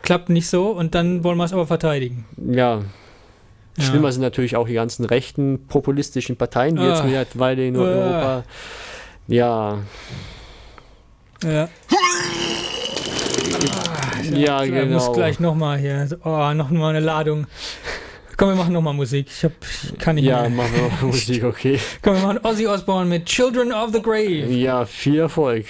klappt 0.00 0.30
nicht 0.30 0.48
so 0.48 0.70
und 0.70 0.94
dann 0.94 1.24
wollen 1.24 1.36
wir 1.36 1.44
es 1.44 1.52
aber 1.52 1.66
verteidigen. 1.66 2.24
Ja. 2.38 2.80
ja. 3.76 3.84
Schlimmer 3.84 4.12
sind 4.12 4.22
natürlich 4.22 4.56
auch 4.56 4.66
die 4.66 4.74
ganzen 4.74 5.04
rechten 5.04 5.66
populistischen 5.68 6.36
Parteien, 6.36 6.76
die 6.76 6.82
ah. 6.82 6.88
jetzt 6.88 7.04
mittlerweile 7.04 7.66
in 7.66 7.76
ah. 7.76 7.80
Europa. 7.80 8.44
Ja. 9.28 9.78
Ja. 11.44 11.68
Ja, 14.34 14.64
genau. 14.64 14.82
Ich 14.82 14.88
muss 14.88 15.12
gleich 15.12 15.40
nochmal 15.40 15.78
hier. 15.78 16.08
Oh, 16.24 16.52
nochmal 16.54 16.90
eine 16.90 17.04
Ladung. 17.04 17.46
Komm, 18.42 18.50
wir 18.50 18.56
machen 18.56 18.72
nochmal 18.72 18.94
Musik. 18.94 19.28
Ich, 19.28 19.44
hab, 19.44 19.52
ich 19.84 19.98
kann 20.00 20.16
nicht 20.16 20.24
ja, 20.24 20.40
mehr. 20.40 20.50
Ja, 20.50 20.56
machen 20.56 20.72
wir 20.74 21.06
Musik, 21.06 21.44
okay. 21.44 21.78
Komm, 22.02 22.14
wir 22.16 22.22
machen 22.22 22.40
Ozzy 22.42 22.66
Osbourne 22.66 23.08
mit 23.08 23.26
Children 23.26 23.72
of 23.72 23.92
the 23.92 24.02
Grave. 24.02 24.50
Ja, 24.50 24.84
viel 24.84 25.20
Erfolg. 25.20 25.66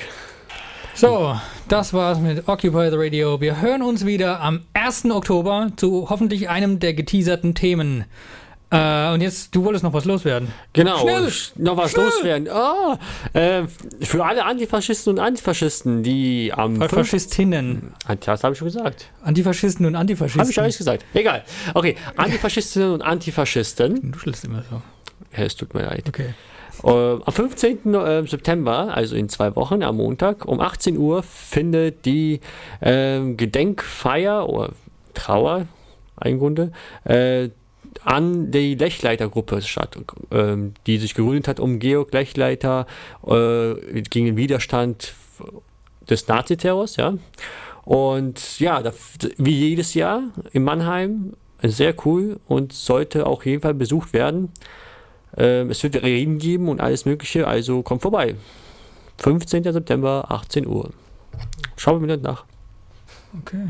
So, 0.95 1.37
das 1.69 1.93
war's 1.93 2.19
mit 2.19 2.49
Occupy 2.49 2.89
the 2.89 2.97
Radio. 2.97 3.39
Wir 3.43 3.61
hören 3.61 3.83
uns 3.83 4.07
wieder 4.07 4.41
am 4.41 4.63
1. 4.73 5.05
Oktober 5.11 5.71
zu 5.77 6.09
hoffentlich 6.09 6.49
einem 6.49 6.79
der 6.79 6.95
geteaserten 6.95 7.55
Themen. 7.55 8.07
Äh, 8.73 9.13
und 9.13 9.21
jetzt, 9.21 9.55
du 9.55 9.65
wolltest 9.65 9.85
noch 9.85 9.93
was 9.93 10.07
loswerden. 10.07 10.49
Genau, 10.73 10.99
Schnell, 10.99 11.31
noch 11.57 11.77
was 11.77 11.91
schnell. 11.91 12.07
loswerden. 12.07 12.49
Oh, 12.51 12.97
äh, 13.39 13.65
für 14.01 14.25
alle 14.25 14.47
Antifaschisten 14.47 15.13
und 15.13 15.19
Antifaschisten, 15.19 16.03
die 16.03 16.51
am. 16.55 16.81
Faschistinnen. 16.81 17.93
Das 18.21 18.43
habe 18.43 18.55
ich 18.55 18.59
schon 18.59 18.69
gesagt. 18.69 19.11
Antifaschisten 19.23 19.85
und 19.85 19.95
Antifaschisten. 19.95 20.41
Habe 20.41 20.51
ich 20.51 20.59
alles 20.59 20.79
gesagt. 20.79 21.05
Egal. 21.13 21.45
Okay, 21.75 21.97
Antifaschistinnen 22.17 22.93
und 22.93 23.03
Antifaschisten. 23.03 24.13
Du 24.13 24.19
schlägst 24.19 24.45
immer 24.47 24.65
so. 24.71 24.81
Ja, 25.37 25.45
es 25.45 25.55
tut 25.55 25.75
mir 25.75 25.83
leid. 25.83 26.09
Okay. 26.09 26.35
Uh, 26.83 27.21
am 27.25 27.33
15. 27.33 27.95
Äh, 27.95 28.27
September, 28.27 28.95
also 28.95 29.15
in 29.15 29.29
zwei 29.29 29.55
Wochen, 29.55 29.83
am 29.83 29.99
Montag, 29.99 30.47
um 30.47 30.61
18 30.61 30.97
Uhr 30.97 31.23
findet 31.23 32.07
die 32.07 32.41
äh, 32.81 33.21
Gedenkfeier 33.35 34.49
oder 34.49 34.71
Trauer, 35.13 35.67
im 36.25 36.39
Grunde, 36.39 36.73
äh, 37.05 37.51
an 38.05 38.51
die 38.51 38.75
Lechleiter-Gruppe 38.75 39.63
statt, 39.63 39.97
äh, 40.31 40.57
die 40.87 40.99
sich 40.99 41.15
gegründet 41.15 41.49
hat, 41.49 41.61
um 41.61 41.79
Georg 41.79 42.13
Lechleiter 42.13 42.87
äh, 43.27 44.03
gegen 44.03 44.27
den 44.27 44.37
Widerstand 44.37 45.15
des 46.09 46.29
Naziterrors, 46.29 46.97
ja. 46.97 47.15
Und 47.85 48.61
ja, 48.61 48.81
da, 48.83 48.93
wie 49.39 49.69
jedes 49.69 49.95
Jahr 49.95 50.23
in 50.53 50.63
Mannheim, 50.63 51.35
sehr 51.63 51.95
cool 52.05 52.41
und 52.49 52.73
sollte 52.73 53.27
auch 53.27 53.45
jeden 53.45 53.63
Fall 53.63 53.75
besucht 53.75 54.13
werden. 54.13 54.51
Ähm, 55.37 55.71
es 55.71 55.83
wird 55.83 56.03
Reden 56.03 56.39
geben 56.39 56.69
und 56.69 56.81
alles 56.81 57.05
Mögliche, 57.05 57.47
also 57.47 57.83
kommt 57.83 58.03
vorbei. 58.03 58.37
15. 59.19 59.65
September, 59.65 60.27
18 60.29 60.67
Uhr. 60.67 60.91
Schauen 61.77 62.01
wir 62.01 62.07
mir 62.07 62.23
nach. 62.23 62.45
Okay. 63.41 63.69